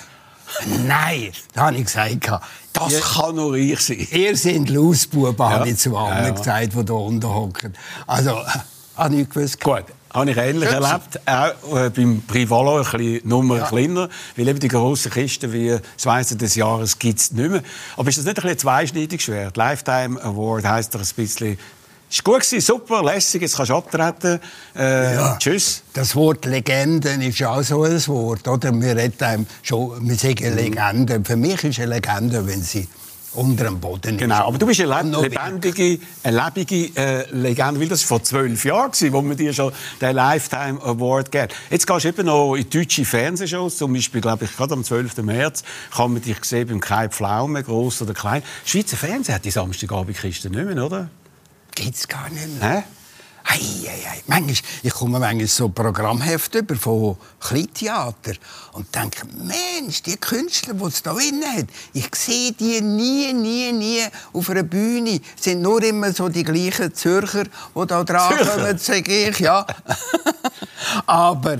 Nein, 0.87 1.31
da 1.53 1.63
habe 1.67 1.75
ich 1.75 1.85
gesagt, 1.85 2.31
Das 2.71 2.91
ihr, 2.93 3.01
kann 3.01 3.35
nur 3.35 3.55
ich 3.55 3.79
sein. 3.81 4.07
ihr 4.11 4.37
seid 4.37 4.69
Lausbuben, 4.69 5.35
Ja. 5.37 5.49
habe 5.49 5.69
ich 5.69 5.77
zu 5.77 5.97
allen 5.97 6.17
Ja, 6.19 6.23
ja. 6.25 6.29
gesagt, 6.31 6.73
die 6.73 6.85
da 6.85 6.93
unten 6.93 7.27
hocken. 7.27 7.73
Also, 8.07 8.31
äh, 8.31 8.43
habe 8.95 9.15
ich 9.17 9.29
gewusst. 9.29 9.59
Gut, 9.59 9.83
habe 10.13 10.31
ich 10.31 10.37
ähnlich 10.37 10.69
Schätze. 10.69 10.85
erlebt. 10.85 11.19
Auch 11.65 11.77
äh, 11.77 11.89
beim 11.89 12.21
Privalo 12.25 12.77
ein 12.77 12.83
bisschen 12.89 13.27
Nummer 13.27 13.59
kleiner. 13.59 14.07
Weil 14.37 14.47
eben 14.47 14.59
die 14.61 14.69
grossen 14.69 15.11
Kisten 15.11 15.51
wie 15.51 15.67
das 15.69 15.81
Schweizer 16.01 16.35
des 16.35 16.55
Jahres 16.55 16.97
gibt 16.97 17.19
es 17.19 17.31
nicht 17.33 17.51
mehr. 17.51 17.61
Aber 17.97 18.07
ist 18.07 18.17
das 18.17 18.23
nicht 18.25 18.37
ein 18.37 18.43
bisschen 18.43 18.59
zweischneidig 18.59 19.21
schwer? 19.21 19.51
Lifetime 19.53 20.21
Award 20.23 20.65
heisst 20.65 20.95
doch 20.95 21.01
ein 21.01 21.07
bisschen... 21.15 21.59
Ist 22.09 22.23
gut 22.23 22.39
gewesen, 22.39 22.61
super, 22.61 23.03
lässig, 23.03 23.41
jetzt 23.41 23.57
kannst 23.57 23.69
du 23.69 23.75
abtreten. 23.75 24.39
Äh, 24.73 25.37
Tschüss. 25.39 25.83
Das 25.93 26.15
Wort 26.15 26.45
Legende 26.45 27.09
ist 27.09 27.39
ja 27.39 27.49
auch 27.49 27.63
so 27.63 27.83
ein 27.83 28.07
Wort, 28.07 28.47
oder? 28.47 28.73
Wir 28.73 28.95
reden 28.95 29.45
schon, 29.61 30.07
wir 30.07 30.15
sagen 30.15 30.55
Legende. 30.55 31.21
Für 31.25 31.35
mich 31.35 31.61
ist 31.65 31.79
eine 31.79 31.95
Legende, 31.95 32.47
wenn 32.47 32.61
sie 32.61 32.87
unter 33.33 33.65
dem 33.65 33.81
Boden 33.81 34.15
ist. 34.15 34.19
Genau, 34.19 34.47
aber 34.47 34.57
du 34.57 34.65
bist 34.65 34.79
eine 34.79 35.09
noch 35.09 35.21
lebendige, 35.21 35.99
eine 36.23 36.43
lebende 36.45 36.95
äh, 36.95 37.29
Legende, 37.31 37.81
weil 37.81 37.89
das 37.89 38.01
war 38.03 38.19
vor 38.19 38.23
zwölf 38.23 38.63
Jahren, 38.63 38.91
gewesen, 38.91 39.11
wo 39.11 39.21
wir 39.21 39.35
dir 39.35 39.51
schon 39.51 39.73
den 39.99 40.15
Lifetime 40.15 40.81
Award 40.81 41.29
geben. 41.29 41.49
Jetzt 41.69 41.85
gehst 41.85 42.05
du 42.05 42.09
eben 42.09 42.25
noch 42.25 42.55
in 42.55 42.69
deutsche 42.69 43.03
Fernsehshows, 43.03 43.77
zum 43.77 43.91
Beispiel, 43.91 44.21
glaube 44.21 44.45
ich, 44.45 44.55
gerade 44.55 44.73
am 44.73 44.83
12. 44.85 45.17
März 45.17 45.63
kann 45.93 46.13
man 46.13 46.21
dich 46.21 46.43
sehen 46.45 46.69
beim 46.69 46.79
Kai 46.79 47.09
Pflaume, 47.09 47.63
gross 47.63 48.01
oder 48.01 48.13
klein. 48.13 48.43
Schweizer 48.63 48.95
Fernsehen 48.95 49.35
hat 49.35 49.43
die 49.43 49.51
Samstagabendkiste 49.51 50.49
nicht 50.49 50.65
mehr, 50.65 50.85
oder? 50.85 51.09
Gibt's 51.77 52.07
gar 52.07 52.27
nicht 52.29 52.59
mehr. 52.59 52.77
Hä? 52.77 52.83
Ei, 53.43 53.87
ei, 53.87 54.07
ei. 54.09 54.23
Manchmal, 54.25 54.55
ich 54.81 54.93
komme 54.93 55.19
manchmal 55.19 55.45
so 55.45 55.69
Programmheft 55.69 56.55
über 56.55 56.75
von 56.75 57.17
Kleintheater 57.39 58.33
und 58.73 58.93
denke, 58.93 59.27
Mensch, 59.27 60.01
die 60.01 60.17
Künstler, 60.17 60.73
die 60.73 60.83
es 60.85 61.03
da 61.03 61.13
drin 61.13 61.43
hat, 61.45 61.67
ich 61.93 62.09
sehe 62.15 62.51
die 62.51 62.81
nie, 62.81 63.31
nie, 63.31 63.71
nie 63.71 64.03
auf 64.33 64.49
einer 64.49 64.63
Bühne. 64.63 65.21
Es 65.37 65.43
sind 65.43 65.61
nur 65.61 65.83
immer 65.83 66.11
so 66.13 66.29
die 66.29 66.43
gleichen 66.43 66.95
Zürcher, 66.95 67.43
die 67.43 67.85
da 67.85 68.03
dran 68.03 68.37
kommen, 68.37 68.77
sage 68.79 69.29
ich, 69.29 69.39
ja. 69.39 69.65
Aber 71.05 71.57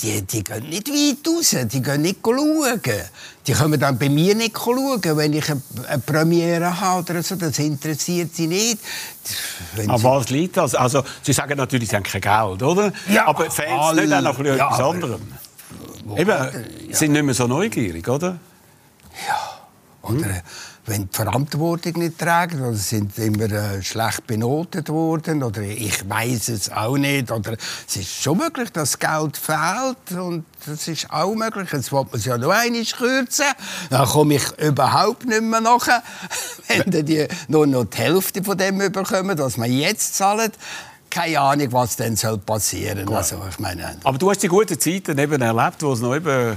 die, 0.00 0.22
die 0.22 0.42
gehen 0.42 0.68
nicht 0.70 0.88
weit 0.88 1.28
raus, 1.28 1.54
die 1.70 1.82
gehen 1.82 2.02
nicht 2.02 2.20
schauen. 2.24 2.80
Die 3.46 3.52
können 3.52 3.80
dann 3.80 3.98
bei 3.98 4.08
mir 4.10 4.34
nicht 4.34 4.56
schauen, 4.58 5.00
wenn 5.02 5.32
ich 5.32 5.50
eine, 5.50 5.62
Premiere 6.04 6.78
habe 6.80 7.00
oder 7.00 7.22
so. 7.22 7.36
Das 7.36 7.58
interessiert 7.58 8.34
sie 8.34 8.46
nicht. 8.46 8.78
Wenn 9.74 9.90
An 9.90 10.02
was 10.02 10.28
liegt 10.28 10.56
das? 10.58 10.74
Also, 10.74 11.02
Sie 11.22 11.32
sagen 11.32 11.56
natürlich, 11.56 11.88
Sie 11.88 11.96
haben 11.96 12.02
kein 12.02 12.20
Geld, 12.20 12.62
oder? 12.62 12.92
Ja, 13.08 13.26
aber 13.26 13.50
Fans 13.50 13.70
alle- 13.80 14.02
nicht 14.06 14.14
auch 14.14 14.38
noch 14.38 14.44
ja, 14.44 14.54
etwas 14.54 14.80
anderem. 14.80 15.20
Eben, 16.16 16.92
sind 16.92 17.12
nicht 17.12 17.22
mehr 17.22 17.34
so 17.34 17.46
neugierig, 17.46 18.06
oder? 18.08 18.38
Oder 20.02 20.26
äh, 20.26 20.42
wenn 20.86 21.08
die 21.08 21.14
Verantwortung 21.16 21.98
nicht 21.98 22.18
tragen, 22.18 22.62
oder 22.62 22.74
sind 22.74 23.16
immer 23.18 23.50
äh, 23.50 23.82
schlecht 23.82 24.26
benotet 24.26 24.88
worden, 24.88 25.42
oder 25.42 25.62
ich 25.62 26.08
weiß 26.08 26.48
es 26.48 26.70
auch 26.70 26.96
nicht, 26.96 27.30
oder 27.30 27.56
es 27.86 27.96
ist 27.96 28.22
schon 28.22 28.38
möglich, 28.38 28.70
dass 28.70 28.98
Geld 28.98 29.36
fehlt 29.36 30.18
und 30.18 30.44
das 30.66 30.88
ist 30.88 31.10
auch 31.10 31.34
möglich. 31.34 31.70
Jetzt 31.72 31.92
will 31.92 32.00
man 32.00 32.08
es 32.12 32.24
ja 32.24 32.38
noch 32.38 32.50
einmal 32.50 32.84
kürzen, 32.84 33.46
dann 33.90 34.06
komme 34.06 34.34
ich 34.34 34.58
überhaupt 34.58 35.26
nicht 35.26 35.42
mehr 35.42 35.60
nach, 35.60 35.86
wenn 36.68 36.90
dann 36.90 37.06
die 37.06 37.26
nur 37.48 37.66
noch 37.66 37.84
die 37.84 37.98
Hälfte 37.98 38.42
von 38.42 38.56
dem 38.56 38.78
bekommen, 38.78 39.38
was 39.38 39.56
man 39.56 39.72
jetzt 39.72 40.16
zahlt. 40.16 40.52
Keine 41.10 41.40
Ahnung, 41.40 41.72
was 41.72 41.96
dann 41.96 42.16
passieren 42.46 43.04
soll. 43.04 43.16
Also, 43.16 43.42
ich 43.48 43.58
meine, 43.58 43.96
Aber 44.04 44.16
du 44.16 44.30
hast 44.30 44.44
die 44.44 44.48
guten 44.48 44.78
Zeiten 44.78 45.18
eben 45.18 45.42
erlebt, 45.42 45.82
wo 45.82 45.92
es 45.92 46.00
noch 46.00 46.14
eben 46.14 46.56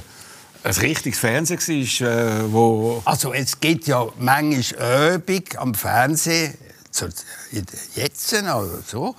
ein 0.63 0.73
richtiges 0.73 1.19
Fernsehen 1.19 1.59
war, 1.59 2.07
äh, 2.07 2.51
wo... 2.53 3.01
Also 3.05 3.33
es 3.33 3.59
gibt 3.59 3.87
ja 3.87 4.07
manchmal 4.17 5.15
Übung 5.15 5.43
am 5.57 5.75
Fernsehen, 5.75 6.57
jetzt 7.95 8.33
oder 8.33 8.79
so, 8.85 9.15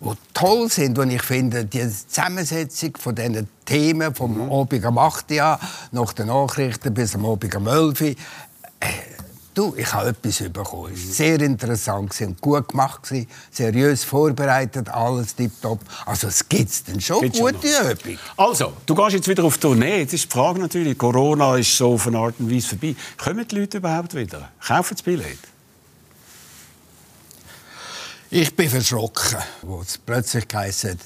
die 0.00 0.12
toll 0.34 0.70
sind. 0.70 0.98
Und 0.98 1.10
ich 1.10 1.22
finde, 1.22 1.64
die 1.64 1.88
Zusammensetzung 1.88 2.96
von 2.98 3.14
diesen 3.14 3.48
Themen, 3.64 4.14
vom 4.14 4.46
mhm. 4.46 4.52
Abend 4.52 4.84
um 4.84 4.98
8 4.98 5.30
Uhr 5.32 5.58
nach 5.92 6.12
den 6.12 6.28
Nachrichten 6.28 6.94
bis 6.94 7.14
am 7.14 7.26
Abend 7.26 7.54
um 7.56 7.66
11 7.66 8.00
Uhr, 8.00 8.06
äh, 8.08 8.14
Du, 9.54 9.72
ich 9.76 9.92
habe 9.92 10.08
etwas 10.08 10.38
bekommen. 10.50 10.92
Es 10.92 11.06
war 11.06 11.14
sehr 11.14 11.40
interessant, 11.40 12.10
gewesen, 12.10 12.36
gut 12.40 12.68
gemacht, 12.68 13.04
gewesen, 13.04 13.28
seriös 13.52 14.02
vorbereitet, 14.02 14.88
alles 14.88 15.36
tipptopp. 15.36 15.78
Also 16.04 16.26
es 16.26 16.48
gibt 16.48 16.88
dann 16.88 17.00
schon 17.00 17.20
Gibt's 17.20 17.38
schon 17.38 17.52
gute 17.52 17.68
Übung. 17.68 18.18
Also, 18.36 18.72
du 18.84 18.94
gehst 18.96 19.12
jetzt 19.12 19.28
wieder 19.28 19.44
auf 19.44 19.58
Tournee. 19.58 20.00
Jetzt 20.00 20.14
ist 20.14 20.24
die 20.24 20.28
Frage 20.28 20.58
natürlich, 20.58 20.98
Corona 20.98 21.56
ist 21.56 21.76
so 21.76 21.94
auf 21.94 22.08
eine 22.08 22.18
Art 22.18 22.34
und 22.40 22.50
Weise 22.50 22.70
vorbei. 22.70 22.96
Kommen 23.16 23.46
die 23.46 23.54
Leute 23.54 23.78
überhaupt 23.78 24.14
wieder? 24.14 24.50
Kaufen 24.66 24.94
das 24.94 25.02
Billett? 25.02 25.38
Ich 28.30 28.56
bin 28.56 28.68
verschrocken, 28.68 29.38
wo 29.62 29.80
es 29.82 29.96
plötzlich 29.98 30.48
geheißen 30.48 30.98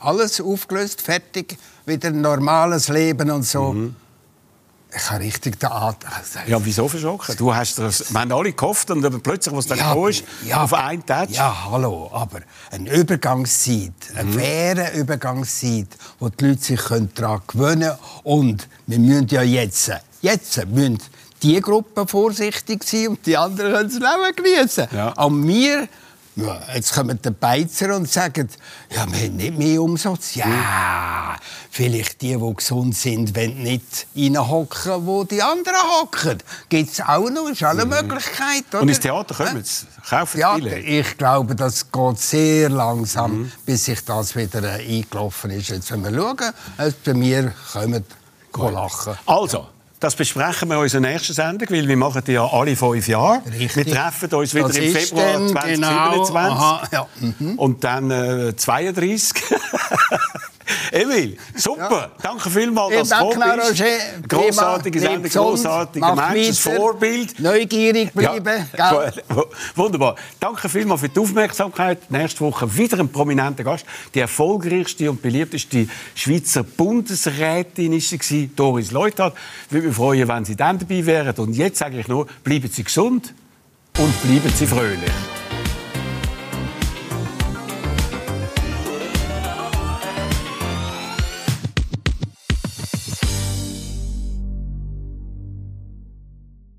alles 0.00 0.40
aufgelöst, 0.40 1.02
fertig, 1.02 1.56
wieder 1.86 2.08
ein 2.08 2.20
normales 2.20 2.88
Leben 2.88 3.30
und 3.30 3.44
so. 3.44 3.90
Ich 4.96 5.10
habe 5.10 5.22
richtig 5.22 5.60
den 5.60 5.70
Atem. 5.70 6.08
Ja, 6.46 6.64
wieso 6.64 6.88
verschrocken? 6.88 7.36
Du 7.36 7.54
hast 7.54 7.78
das, 7.78 8.10
wir 8.12 8.20
haben 8.20 8.32
alle 8.32 8.52
gehofft 8.52 8.90
und 8.90 9.02
dann 9.02 9.20
plötzlich, 9.20 9.54
was 9.54 9.66
dann 9.66 9.78
Ja, 9.78 9.90
gekommen 9.90 10.10
ist, 10.10 10.24
ja. 10.46 10.62
auf 10.64 10.72
einen 10.72 11.04
Touch. 11.04 11.28
Ja, 11.30 11.66
hallo, 11.70 12.10
aber 12.12 12.40
eine 12.70 12.90
Übergangszeit, 12.90 13.92
eine 14.16 14.32
faire 14.32 14.94
Übergangszeit, 14.94 15.88
wo 16.18 16.30
die 16.30 16.46
Leute 16.46 16.62
sich 16.62 16.80
daran 17.14 17.42
gewöhnen 17.46 17.80
können. 17.80 17.98
Und 18.22 18.68
wir 18.86 18.98
müssen 18.98 19.28
ja 19.28 19.42
jetzt, 19.42 19.90
jetzt 20.22 20.66
müssen 20.68 20.98
die 21.42 21.60
Gruppe 21.60 22.06
vorsichtig 22.06 22.82
sein 22.84 23.08
und 23.08 23.26
die 23.26 23.36
anderen 23.36 23.72
können 23.72 23.88
das 23.90 23.98
Leben 23.98 24.36
genießen. 24.36 24.88
Ja. 24.92 25.08
Und 25.22 25.46
wir, 25.46 25.86
ja, 26.38 26.60
jetzt 26.74 26.94
kommen 26.94 27.18
die 27.22 27.30
Beizer 27.30 27.96
und 27.96 28.08
sagen, 28.08 28.48
ja, 28.90 29.06
wir 29.10 29.18
haben 29.26 29.36
nicht 29.36 29.58
mehr 29.58 29.82
Umsatz. 29.82 30.34
Ja, 30.36 31.36
vielleicht 31.70 32.22
die, 32.22 32.36
die 32.36 32.54
gesund 32.54 32.96
sind, 32.96 33.34
wollen 33.36 33.62
nicht 33.62 34.06
reinhocken, 34.16 35.04
wo 35.06 35.24
die 35.24 35.42
anderen 35.42 35.76
hocken. 36.00 36.38
Gibt 36.68 36.92
es 36.92 37.00
auch 37.00 37.28
noch, 37.28 37.48
ist 37.48 37.64
auch 37.64 37.70
eine 37.70 37.84
Möglichkeit. 37.84 38.64
Oder? 38.70 38.82
Und 38.82 38.88
ins 38.88 39.00
Theater 39.00 39.34
kommen 39.34 39.64
sie. 39.64 39.86
Kaufen 40.08 40.40
Ja, 40.40 40.56
ich 40.56 41.16
glaube, 41.18 41.54
das 41.54 41.90
geht 41.90 42.18
sehr 42.18 42.68
langsam, 42.70 43.40
Mhm. 43.40 43.52
bis 43.66 43.84
sich 43.86 44.04
das 44.04 44.34
wieder 44.36 44.62
äh, 44.62 44.96
eingelaufen 44.96 45.50
ist. 45.50 45.68
Jetzt 45.68 45.90
wenn 45.92 46.04
wir 46.04 46.14
schauen, 46.18 46.52
äh, 46.78 46.92
bei 47.04 47.14
mir 47.14 47.52
kommen 47.72 48.04
lachen. 48.52 49.16
Also, 49.26 49.66
das 50.00 50.14
besprechen 50.14 50.68
wir 50.68 50.76
in 50.76 50.82
unserer 50.82 51.00
nächsten 51.00 51.32
Sendung, 51.32 51.68
weil 51.70 51.88
wir 51.88 51.96
machen 51.96 52.22
die 52.26 52.32
ja 52.32 52.46
alle 52.46 52.76
fünf 52.76 53.08
Jahre. 53.08 53.42
Richtig. 53.46 53.86
Wir 53.86 53.94
treffen 53.94 54.32
uns 54.32 54.54
wieder 54.54 54.68
Das 54.68 54.76
im 54.76 54.92
Februar 54.94 55.32
dann 55.32 55.48
2027. 55.48 55.74
genau, 55.74 56.38
aha, 56.38 56.88
ja, 56.92 57.06
mhm. 57.20 57.58
Und 57.58 57.84
dann 57.84 58.10
äh, 58.10 58.56
32. 58.56 59.34
Emil, 60.92 61.36
super. 61.54 62.10
Danke 62.22 62.50
vielmals, 62.50 63.08
dass 63.08 63.18
du 63.18 63.28
gekommen 63.28 63.60
bist. 63.68 64.28
Grossartige. 64.28 65.00
Sendung, 65.00 65.30
grossartiger 65.30 66.14
Mensch, 66.14 66.66
ein. 66.66 66.76
Vorbild. 66.76 67.40
Neugierig 67.40 68.12
bleiben. 68.12 68.66
Ja, 68.78 69.10
wunderbar. 69.74 70.16
Danke 70.38 70.68
vielmals 70.68 71.00
für 71.00 71.08
die 71.08 71.18
Aufmerksamkeit. 71.18 72.10
Nächste 72.10 72.40
Woche 72.40 72.76
wieder 72.76 72.98
ein 72.98 73.08
prominenter 73.08 73.64
Gast. 73.64 73.84
Die 74.14 74.20
erfolgreichste 74.20 75.10
und 75.10 75.20
beliebteste 75.20 75.88
Schweizer 76.14 76.62
Bundesrätin 76.62 77.92
war 77.92 78.00
sie, 78.00 78.50
Doris 78.54 78.90
Leuthard. 78.90 79.36
Würde 79.70 79.88
mich 79.88 79.96
freuen, 79.96 80.28
wenn 80.28 80.44
Sie 80.44 80.56
dann 80.56 80.78
dabei 80.78 81.04
wären. 81.04 81.34
Und 81.36 81.54
jetzt 81.54 81.78
sage 81.78 82.00
ich 82.00 82.08
nur, 82.08 82.26
bleiben 82.44 82.68
Sie 82.70 82.84
gesund 82.84 83.34
und 83.98 84.22
bleiben 84.22 84.52
Sie 84.54 84.66
fröhlich. 84.66 85.12